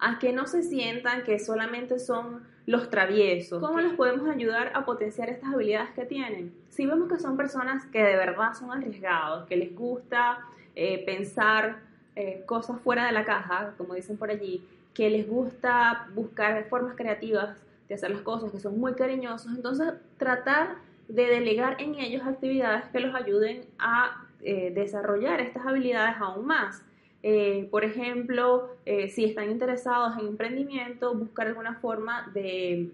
a 0.00 0.18
que 0.18 0.32
no 0.32 0.46
se 0.48 0.64
sientan 0.64 1.22
que 1.22 1.38
solamente 1.38 2.00
son 2.00 2.42
los 2.66 2.90
traviesos. 2.90 3.62
¿Cómo 3.62 3.80
les 3.80 3.92
podemos 3.94 4.28
ayudar 4.28 4.72
a 4.74 4.84
potenciar 4.84 5.28
estas 5.28 5.54
habilidades 5.54 5.90
que 5.90 6.04
tienen? 6.04 6.52
Si 6.70 6.86
vemos 6.86 7.08
que 7.08 7.20
son 7.20 7.36
personas 7.36 7.86
que 7.86 8.02
de 8.02 8.16
verdad 8.16 8.52
son 8.54 8.72
arriesgados, 8.72 9.46
que 9.46 9.56
les 9.56 9.74
gusta 9.74 10.40
eh, 10.74 11.04
pensar 11.06 11.78
eh, 12.16 12.42
cosas 12.46 12.80
fuera 12.80 13.06
de 13.06 13.12
la 13.12 13.24
caja, 13.24 13.74
como 13.78 13.94
dicen 13.94 14.16
por 14.16 14.30
allí, 14.30 14.66
que 14.92 15.08
les 15.08 15.28
gusta 15.28 16.08
buscar 16.14 16.64
formas 16.64 16.96
creativas 16.96 17.56
de 17.88 17.94
hacer 17.94 18.10
las 18.10 18.22
cosas, 18.22 18.50
que 18.50 18.58
son 18.58 18.78
muy 18.78 18.94
cariñosos, 18.94 19.52
entonces 19.52 19.92
tratar 20.16 20.76
de 21.06 21.26
delegar 21.26 21.80
en 21.80 21.94
ellos 21.94 22.22
actividades 22.26 22.84
que 22.86 23.00
los 23.00 23.14
ayuden 23.14 23.66
a 23.78 24.26
eh, 24.42 24.72
desarrollar 24.74 25.40
estas 25.40 25.66
habilidades 25.66 26.16
aún 26.18 26.46
más. 26.46 26.82
Eh, 27.22 27.68
por 27.70 27.84
ejemplo, 27.84 28.70
eh, 28.86 29.08
si 29.08 29.24
están 29.24 29.50
interesados 29.50 30.18
en 30.18 30.28
emprendimiento, 30.28 31.14
buscar 31.14 31.48
alguna 31.48 31.74
forma 31.74 32.30
de 32.34 32.90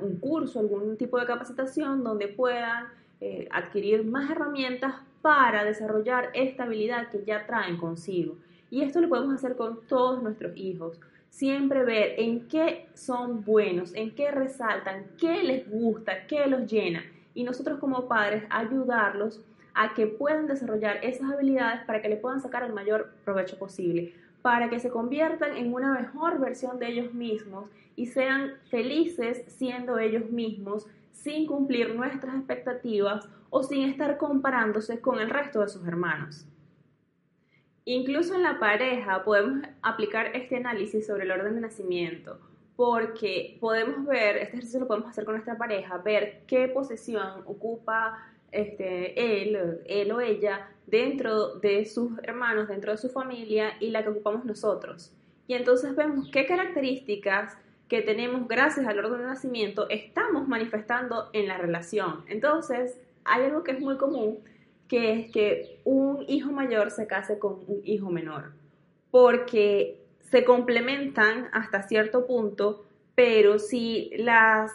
un 0.00 0.16
curso, 0.16 0.58
algún 0.58 0.96
tipo 0.96 1.16
de 1.20 1.26
capacitación 1.26 2.02
donde 2.02 2.26
puedan 2.26 2.88
adquirir 3.52 4.04
más 4.04 4.28
herramientas 4.28 4.96
para 5.22 5.64
desarrollar 5.64 6.30
esta 6.34 6.64
habilidad 6.64 7.08
que 7.08 7.22
ya 7.24 7.46
traen 7.46 7.76
consigo. 7.76 8.34
Y 8.70 8.82
esto 8.82 9.00
lo 9.00 9.08
podemos 9.08 9.32
hacer 9.32 9.54
con 9.54 9.86
todos 9.86 10.20
nuestros 10.24 10.56
hijos. 10.56 10.98
Siempre 11.30 11.84
ver 11.84 12.14
en 12.18 12.48
qué 12.48 12.88
son 12.94 13.44
buenos, 13.44 13.94
en 13.94 14.12
qué 14.16 14.32
resaltan, 14.32 15.06
qué 15.18 15.44
les 15.44 15.70
gusta, 15.70 16.26
qué 16.26 16.48
los 16.48 16.70
llena. 16.70 17.04
Y 17.34 17.44
nosotros 17.44 17.78
como 17.78 18.08
padres 18.08 18.42
ayudarlos 18.50 19.40
a 19.74 19.94
que 19.94 20.06
puedan 20.06 20.46
desarrollar 20.46 20.98
esas 21.02 21.30
habilidades 21.30 21.84
para 21.84 22.00
que 22.00 22.08
le 22.08 22.16
puedan 22.16 22.40
sacar 22.40 22.62
el 22.62 22.72
mayor 22.72 23.12
provecho 23.24 23.58
posible, 23.58 24.14
para 24.42 24.70
que 24.70 24.80
se 24.80 24.90
conviertan 24.90 25.56
en 25.56 25.74
una 25.74 25.92
mejor 25.92 26.38
versión 26.38 26.78
de 26.78 26.88
ellos 26.88 27.12
mismos 27.12 27.68
y 27.96 28.06
sean 28.06 28.54
felices 28.70 29.44
siendo 29.48 29.98
ellos 29.98 30.30
mismos 30.30 30.86
sin 31.12 31.46
cumplir 31.46 31.94
nuestras 31.94 32.34
expectativas 32.36 33.28
o 33.50 33.62
sin 33.62 33.88
estar 33.88 34.16
comparándose 34.18 35.00
con 35.00 35.18
el 35.18 35.30
resto 35.30 35.60
de 35.60 35.68
sus 35.68 35.86
hermanos. 35.86 36.46
Incluso 37.84 38.34
en 38.34 38.42
la 38.42 38.58
pareja 38.58 39.24
podemos 39.24 39.62
aplicar 39.82 40.34
este 40.34 40.56
análisis 40.56 41.06
sobre 41.06 41.24
el 41.24 41.30
orden 41.30 41.54
de 41.54 41.60
nacimiento, 41.60 42.40
porque 42.76 43.58
podemos 43.60 44.06
ver, 44.06 44.36
este 44.38 44.56
ejercicio 44.56 44.80
lo 44.80 44.86
podemos 44.86 45.10
hacer 45.10 45.24
con 45.24 45.34
nuestra 45.34 45.56
pareja, 45.56 45.98
ver 45.98 46.42
qué 46.46 46.68
posición 46.68 47.42
ocupa 47.46 48.33
este, 48.54 49.42
él, 49.42 49.80
él 49.86 50.12
o 50.12 50.20
ella 50.20 50.68
dentro 50.86 51.56
de 51.56 51.84
sus 51.84 52.18
hermanos, 52.22 52.68
dentro 52.68 52.92
de 52.92 52.98
su 52.98 53.08
familia 53.08 53.74
y 53.80 53.90
la 53.90 54.02
que 54.02 54.10
ocupamos 54.10 54.44
nosotros. 54.44 55.12
Y 55.46 55.54
entonces 55.54 55.94
vemos 55.94 56.30
qué 56.30 56.46
características 56.46 57.56
que 57.88 58.02
tenemos 58.02 58.48
gracias 58.48 58.86
al 58.86 58.98
orden 58.98 59.20
de 59.20 59.26
nacimiento 59.26 59.88
estamos 59.90 60.48
manifestando 60.48 61.28
en 61.32 61.48
la 61.48 61.58
relación. 61.58 62.24
Entonces, 62.28 62.98
hay 63.24 63.44
algo 63.44 63.62
que 63.62 63.72
es 63.72 63.80
muy 63.80 63.96
común, 63.98 64.38
que 64.88 65.12
es 65.12 65.30
que 65.30 65.80
un 65.84 66.24
hijo 66.28 66.50
mayor 66.50 66.90
se 66.90 67.06
case 67.06 67.38
con 67.38 67.60
un 67.66 67.80
hijo 67.84 68.10
menor, 68.10 68.52
porque 69.10 70.00
se 70.30 70.44
complementan 70.44 71.48
hasta 71.52 71.82
cierto 71.82 72.26
punto, 72.26 72.84
pero 73.14 73.58
si 73.58 74.10
las 74.16 74.72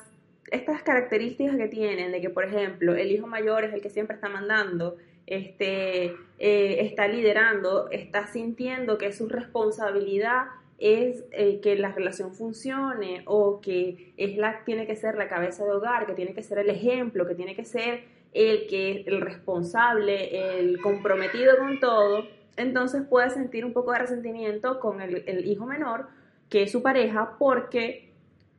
estas 0.52 0.84
características 0.84 1.58
que 1.58 1.68
tienen, 1.68 2.12
de 2.12 2.22
que, 2.22 2.30
por 2.30 2.46
ejemplo, 2.46 2.96
el 2.96 3.12
hijo 3.12 3.28
mayor 3.28 3.64
es 3.64 3.74
el 3.74 3.82
que 3.82 3.90
siempre 3.90 4.16
está 4.16 4.30
mandando, 4.30 4.98
este, 5.28 6.06
eh, 6.40 6.78
está 6.82 7.08
liderando, 7.08 7.90
está 7.92 8.28
sintiendo 8.28 8.98
que 8.98 9.12
su 9.12 9.30
responsabilidad 9.30 10.48
es 10.80 11.26
eh, 11.32 11.60
que 11.62 11.76
la 11.76 11.92
relación 11.92 12.34
funcione 12.34 13.24
o 13.26 13.60
que 13.62 14.14
es 14.18 14.38
la, 14.38 14.64
tiene 14.64 14.88
que 14.88 14.96
ser 14.96 15.16
la 15.16 15.28
cabeza 15.28 15.66
de 15.66 15.72
hogar, 15.72 16.06
que 16.06 16.14
tiene 16.14 16.34
que 16.34 16.42
ser 16.42 16.58
el 16.60 16.70
ejemplo, 16.70 17.28
que 17.28 17.36
tiene 17.36 17.56
que 17.56 17.66
ser 17.66 18.06
el 18.34 18.68
que 18.68 19.04
el 19.06 19.22
responsable, 19.22 20.60
el 20.60 20.80
comprometido 20.82 21.58
con 21.58 21.80
todo, 21.80 22.26
entonces 22.58 23.04
puede 23.08 23.30
sentir 23.30 23.66
un 23.66 23.74
poco 23.74 23.92
de 23.92 24.00
resentimiento 24.00 24.80
con 24.80 25.02
el, 25.02 25.24
el 25.28 25.46
hijo 25.48 25.66
menor, 25.66 26.08
que 26.50 26.64
es 26.64 26.72
su 26.72 26.82
pareja, 26.82 27.36
porque 27.38 28.09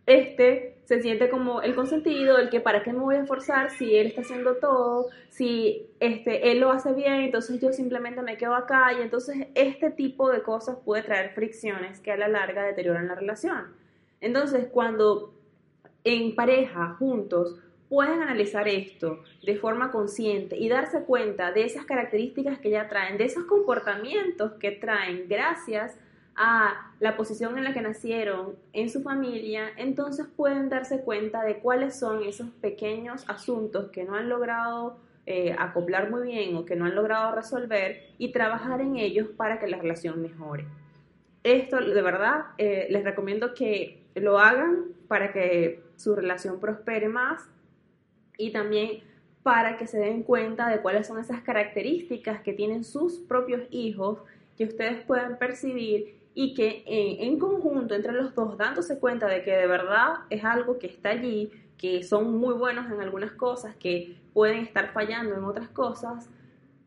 este 0.07 0.77
se 0.85 1.01
siente 1.01 1.29
como 1.29 1.63
el 1.63 1.77
consentido, 1.77 2.39
el 2.39 2.51
que 2.51 2.61
para 2.61 2.83
qué 2.83 2.93
me 2.93 2.99
voy 2.99 3.15
a 3.15 3.21
esforzar 3.21 3.71
si 3.71 3.95
él 3.95 4.09
está 4.09 4.23
haciendo 4.23 4.57
todo, 4.57 5.09
si 5.29 5.87
este, 6.01 6.51
él 6.51 6.59
lo 6.59 6.73
hace 6.73 6.93
bien, 6.93 7.21
entonces 7.21 7.61
yo 7.61 7.73
simplemente 7.73 8.23
me 8.23 8.37
quedo 8.37 8.57
acá 8.57 8.93
y 8.99 9.03
entonces 9.03 9.47
este 9.55 9.91
tipo 9.91 10.31
de 10.31 10.43
cosas 10.43 10.79
puede 10.85 11.05
traer 11.05 11.31
fricciones 11.31 12.01
que 12.01 12.11
a 12.11 12.17
la 12.17 12.27
larga 12.27 12.65
deterioran 12.65 13.07
la 13.07 13.15
relación. 13.15 13.69
Entonces 14.21 14.67
cuando 14.73 15.33
en 16.03 16.35
pareja, 16.35 16.97
juntos, 16.99 17.57
pueden 17.89 18.23
analizar 18.23 18.69
esto 18.69 19.23
de 19.45 19.57
forma 19.57 19.91
consciente 19.91 20.57
y 20.57 20.69
darse 20.69 21.03
cuenta 21.03 21.53
de 21.53 21.65
esas 21.65 21.85
características 21.85 22.59
que 22.59 22.71
ya 22.71 22.89
traen, 22.89 23.19
de 23.19 23.25
esos 23.25 23.45
comportamientos 23.45 24.53
que 24.55 24.71
traen 24.71 25.27
gracias 25.29 25.95
a 25.95 25.99
la 26.37 27.17
posición 27.17 27.59
en 27.59 27.65
la 27.65 27.75
que 27.75 27.83
nacieron 27.83 28.57
en 28.73 28.89
su 28.89 29.03
familia, 29.03 29.71
entonces 29.77 30.27
pueden 30.27 30.69
darse 30.69 31.01
cuenta 31.03 31.45
de 31.45 31.59
cuáles 31.59 31.99
son 31.99 32.23
esos 32.23 32.49
pequeños 32.63 33.25
asuntos 33.29 33.91
que 33.91 34.05
no 34.05 34.15
han 34.15 34.29
logrado 34.29 34.99
eh, 35.27 35.55
acoplar 35.59 36.11
muy 36.11 36.29
bien 36.29 36.57
o 36.57 36.65
que 36.65 36.77
no 36.77 36.87
han 36.87 36.95
logrado 36.95 37.35
resolver 37.35 38.09
y 38.19 38.33
trabajar 38.33 38.81
en 38.81 38.97
ellos 38.97 39.29
para 39.37 39.59
que 39.59 39.67
la 39.67 39.77
relación 39.77 40.23
mejore. 40.23 40.65
Esto 41.43 41.79
de 41.79 42.03
verdad 42.03 42.47
eh, 42.59 42.87
les 42.91 43.05
recomiendo 43.05 43.55
que 43.55 44.03
lo 44.15 44.39
hagan 44.39 44.87
para 45.09 45.33
que 45.33 45.83
su 45.97 46.15
relación 46.15 46.59
prospere 46.59 47.09
más 47.09 47.49
y 48.39 48.51
también 48.51 49.03
para 49.43 49.77
que 49.79 49.87
se 49.87 49.99
den 49.99 50.23
cuenta 50.23 50.69
de 50.69 50.81
cuáles 50.81 51.07
son 51.07 51.19
esas 51.19 51.41
características 51.43 52.41
que 52.41 52.53
tienen 52.53 52.85
sus 52.85 53.19
propios 53.19 53.63
hijos 53.71 54.19
que 54.57 54.65
ustedes 54.65 55.03
puedan 55.05 55.39
percibir 55.39 56.20
y 56.35 56.55
que 56.55 56.85
en, 56.87 57.39
conjunto 57.39 57.95
entre 57.95 58.13
los 58.13 58.35
dos, 58.35 58.57
dándose 58.57 58.99
cuenta 58.99 59.27
de 59.27 59.43
que 59.43 59.53
de 59.53 59.67
verdad 59.67 60.21
es 60.31 60.45
algo 60.45 60.79
que 60.79 60.87
está 60.87 61.11
allí, 61.11 61.51
que 61.77 62.03
son 62.03 62.39
muy 62.39 62.55
buenos 62.55 62.91
en 62.91 63.01
algunas 63.01 63.33
cosas, 63.33 63.75
que 63.77 64.17
pueden 64.33 64.59
estar 64.59 64.93
fallando 64.93 65.35
en 65.35 65.45
otras 65.45 65.69
cosas, 65.69 66.31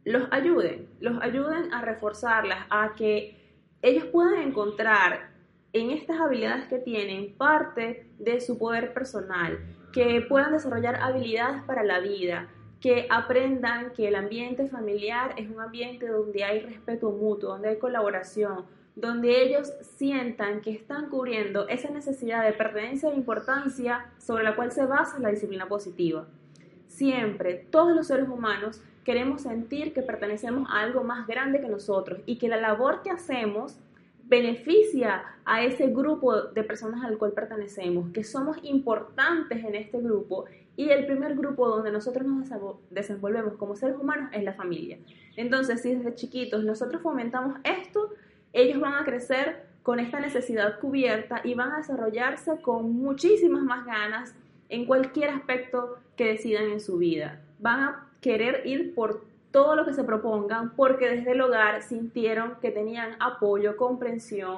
los 0.05 0.27
ayuden, 0.31 0.87
los 0.99 1.21
ayuden 1.21 1.73
a 1.73 1.81
reforzarlas, 1.81 2.65
a 2.69 2.93
que 2.95 3.37
ellos 3.81 4.05
puedan 4.05 4.41
encontrar 4.41 5.31
en 5.73 5.89
estas 5.89 6.19
habilidades 6.19 6.67
que 6.67 6.79
tienen 6.79 7.35
parte 7.35 8.07
de 8.19 8.39
su 8.39 8.57
poder 8.57 8.93
personal, 8.93 9.59
que 9.91 10.21
puedan 10.21 10.53
desarrollar 10.53 10.95
habilidades 10.97 11.63
para 11.63 11.83
la 11.83 11.99
vida, 11.99 12.47
que 12.79 13.07
aprendan 13.09 13.91
que 13.93 14.07
el 14.07 14.15
ambiente 14.15 14.67
familiar 14.67 15.33
es 15.37 15.49
un 15.49 15.59
ambiente 15.59 16.07
donde 16.07 16.43
hay 16.43 16.59
respeto 16.59 17.11
mutuo, 17.11 17.51
donde 17.51 17.69
hay 17.69 17.77
colaboración, 17.79 18.65
donde 18.95 19.41
ellos 19.41 19.73
sientan 19.81 20.61
que 20.61 20.71
están 20.71 21.09
cubriendo 21.09 21.67
esa 21.67 21.89
necesidad 21.89 22.43
de 22.43 22.53
pertenencia 22.53 23.09
e 23.09 23.15
importancia 23.15 24.11
sobre 24.19 24.43
la 24.43 24.55
cual 24.55 24.71
se 24.71 24.85
basa 24.85 25.19
la 25.19 25.29
disciplina 25.29 25.67
positiva. 25.67 26.27
Siempre, 26.87 27.65
todos 27.71 27.95
los 27.95 28.07
seres 28.07 28.29
humanos 28.29 28.81
queremos 29.03 29.41
sentir 29.41 29.93
que 29.93 30.03
pertenecemos 30.03 30.69
a 30.69 30.81
algo 30.81 31.03
más 31.03 31.25
grande 31.27 31.59
que 31.59 31.67
nosotros 31.67 32.19
y 32.25 32.37
que 32.37 32.47
la 32.47 32.57
labor 32.57 33.01
que 33.01 33.09
hacemos 33.09 33.79
beneficia 34.25 35.23
a 35.43 35.63
ese 35.63 35.87
grupo 35.87 36.41
de 36.41 36.63
personas 36.63 37.03
al 37.03 37.17
cual 37.17 37.33
pertenecemos, 37.33 38.11
que 38.11 38.23
somos 38.23 38.57
importantes 38.63 39.63
en 39.63 39.75
este 39.75 39.99
grupo 39.99 40.45
y 40.75 40.89
el 40.89 41.05
primer 41.05 41.35
grupo 41.35 41.67
donde 41.67 41.91
nosotros 41.91 42.25
nos 42.25 42.49
desenvolvemos 42.89 43.55
como 43.55 43.75
seres 43.75 43.97
humanos 43.97 44.29
es 44.33 44.43
la 44.43 44.53
familia. 44.53 44.97
Entonces, 45.35 45.81
si 45.81 45.95
desde 45.95 46.15
chiquitos 46.15 46.63
nosotros 46.63 47.01
fomentamos 47.01 47.57
esto, 47.63 48.11
ellos 48.53 48.79
van 48.79 48.93
a 48.93 49.03
crecer 49.03 49.65
con 49.81 49.99
esta 49.99 50.19
necesidad 50.19 50.79
cubierta 50.79 51.41
y 51.43 51.55
van 51.55 51.71
a 51.73 51.77
desarrollarse 51.77 52.61
con 52.61 52.93
muchísimas 52.93 53.63
más 53.63 53.85
ganas 53.85 54.33
en 54.69 54.85
cualquier 54.85 55.29
aspecto 55.31 55.97
que 56.15 56.25
decidan 56.25 56.71
en 56.71 56.79
su 56.79 56.97
vida. 56.97 57.41
Van 57.59 57.79
a 57.81 58.09
querer 58.21 58.65
ir 58.65 58.95
por 58.95 59.25
todo 59.51 59.75
lo 59.75 59.85
que 59.85 59.93
se 59.93 60.03
propongan 60.03 60.75
porque 60.75 61.09
desde 61.09 61.33
el 61.33 61.41
hogar 61.41 61.83
sintieron 61.83 62.55
que 62.61 62.71
tenían 62.71 63.17
apoyo, 63.19 63.75
comprensión, 63.75 64.57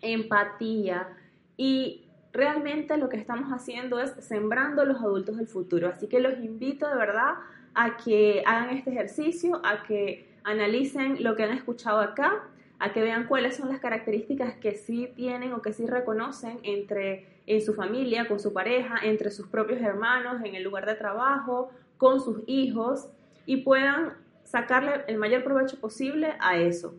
empatía 0.00 1.08
y 1.56 2.04
realmente 2.32 2.96
lo 2.98 3.08
que 3.08 3.16
estamos 3.16 3.50
haciendo 3.50 3.98
es 3.98 4.12
sembrando 4.20 4.84
los 4.84 5.00
adultos 5.00 5.38
del 5.38 5.48
futuro. 5.48 5.88
Así 5.88 6.06
que 6.06 6.20
los 6.20 6.38
invito 6.38 6.88
de 6.88 6.96
verdad 6.96 7.34
a 7.74 7.96
que 7.96 8.42
hagan 8.46 8.70
este 8.70 8.90
ejercicio, 8.90 9.60
a 9.64 9.82
que 9.82 10.28
analicen 10.44 11.22
lo 11.22 11.34
que 11.34 11.42
han 11.42 11.52
escuchado 11.52 11.98
acá 12.00 12.44
a 12.78 12.92
que 12.92 13.00
vean 13.00 13.26
cuáles 13.26 13.56
son 13.56 13.68
las 13.68 13.80
características 13.80 14.54
que 14.56 14.74
sí 14.74 15.10
tienen 15.14 15.52
o 15.52 15.62
que 15.62 15.72
sí 15.72 15.86
reconocen 15.86 16.58
entre 16.62 17.26
en 17.46 17.62
su 17.62 17.74
familia, 17.74 18.28
con 18.28 18.40
su 18.40 18.52
pareja, 18.52 18.96
entre 19.02 19.30
sus 19.30 19.46
propios 19.48 19.80
hermanos, 19.80 20.42
en 20.44 20.54
el 20.54 20.62
lugar 20.62 20.84
de 20.86 20.94
trabajo, 20.94 21.70
con 21.96 22.20
sus 22.20 22.42
hijos 22.46 23.08
y 23.46 23.58
puedan 23.58 24.14
sacarle 24.44 25.04
el 25.08 25.16
mayor 25.16 25.42
provecho 25.44 25.80
posible 25.80 26.34
a 26.40 26.56
eso. 26.58 26.94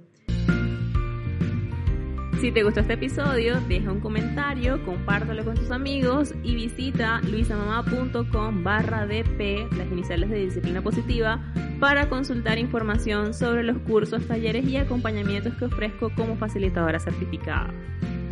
Si 2.39 2.51
te 2.51 2.61
gustó 2.61 2.81
este 2.81 2.93
episodio, 2.93 3.59
deja 3.61 3.91
un 3.91 3.99
comentario, 3.99 4.83
compártelo 4.85 5.43
con 5.43 5.55
tus 5.55 5.71
amigos 5.71 6.35
y 6.43 6.53
visita 6.53 7.19
luisamamá.com 7.21 8.63
barra 8.63 9.07
DP, 9.07 9.71
las 9.75 9.91
iniciales 9.91 10.29
de 10.29 10.45
disciplina 10.45 10.83
positiva, 10.83 11.41
para 11.79 12.09
consultar 12.09 12.59
información 12.59 13.33
sobre 13.33 13.63
los 13.63 13.79
cursos, 13.79 14.27
talleres 14.27 14.67
y 14.67 14.77
acompañamientos 14.77 15.55
que 15.55 15.65
ofrezco 15.65 16.11
como 16.13 16.35
facilitadora 16.35 16.99
certificada. 16.99 17.73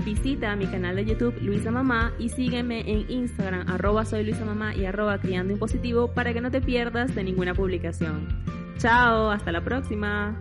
Visita 0.05 0.55
mi 0.55 0.67
canal 0.67 0.97
de 0.97 1.05
YouTube 1.05 1.41
Luisa 1.41 1.71
Mamá 1.71 2.13
y 2.19 2.29
sígueme 2.29 2.81
en 2.81 3.09
Instagram 3.09 3.67
arroba 3.67 4.05
soy 4.05 4.23
Luisa 4.23 4.45
y 4.75 4.85
arroba 4.85 5.17
criando 5.17 5.51
impositivo 5.51 6.13
para 6.13 6.31
que 6.31 6.41
no 6.41 6.51
te 6.51 6.61
pierdas 6.61 7.15
de 7.15 7.23
ninguna 7.23 7.55
publicación. 7.55 8.27
Chao, 8.77 9.31
hasta 9.31 9.51
la 9.51 9.63
próxima. 9.63 10.39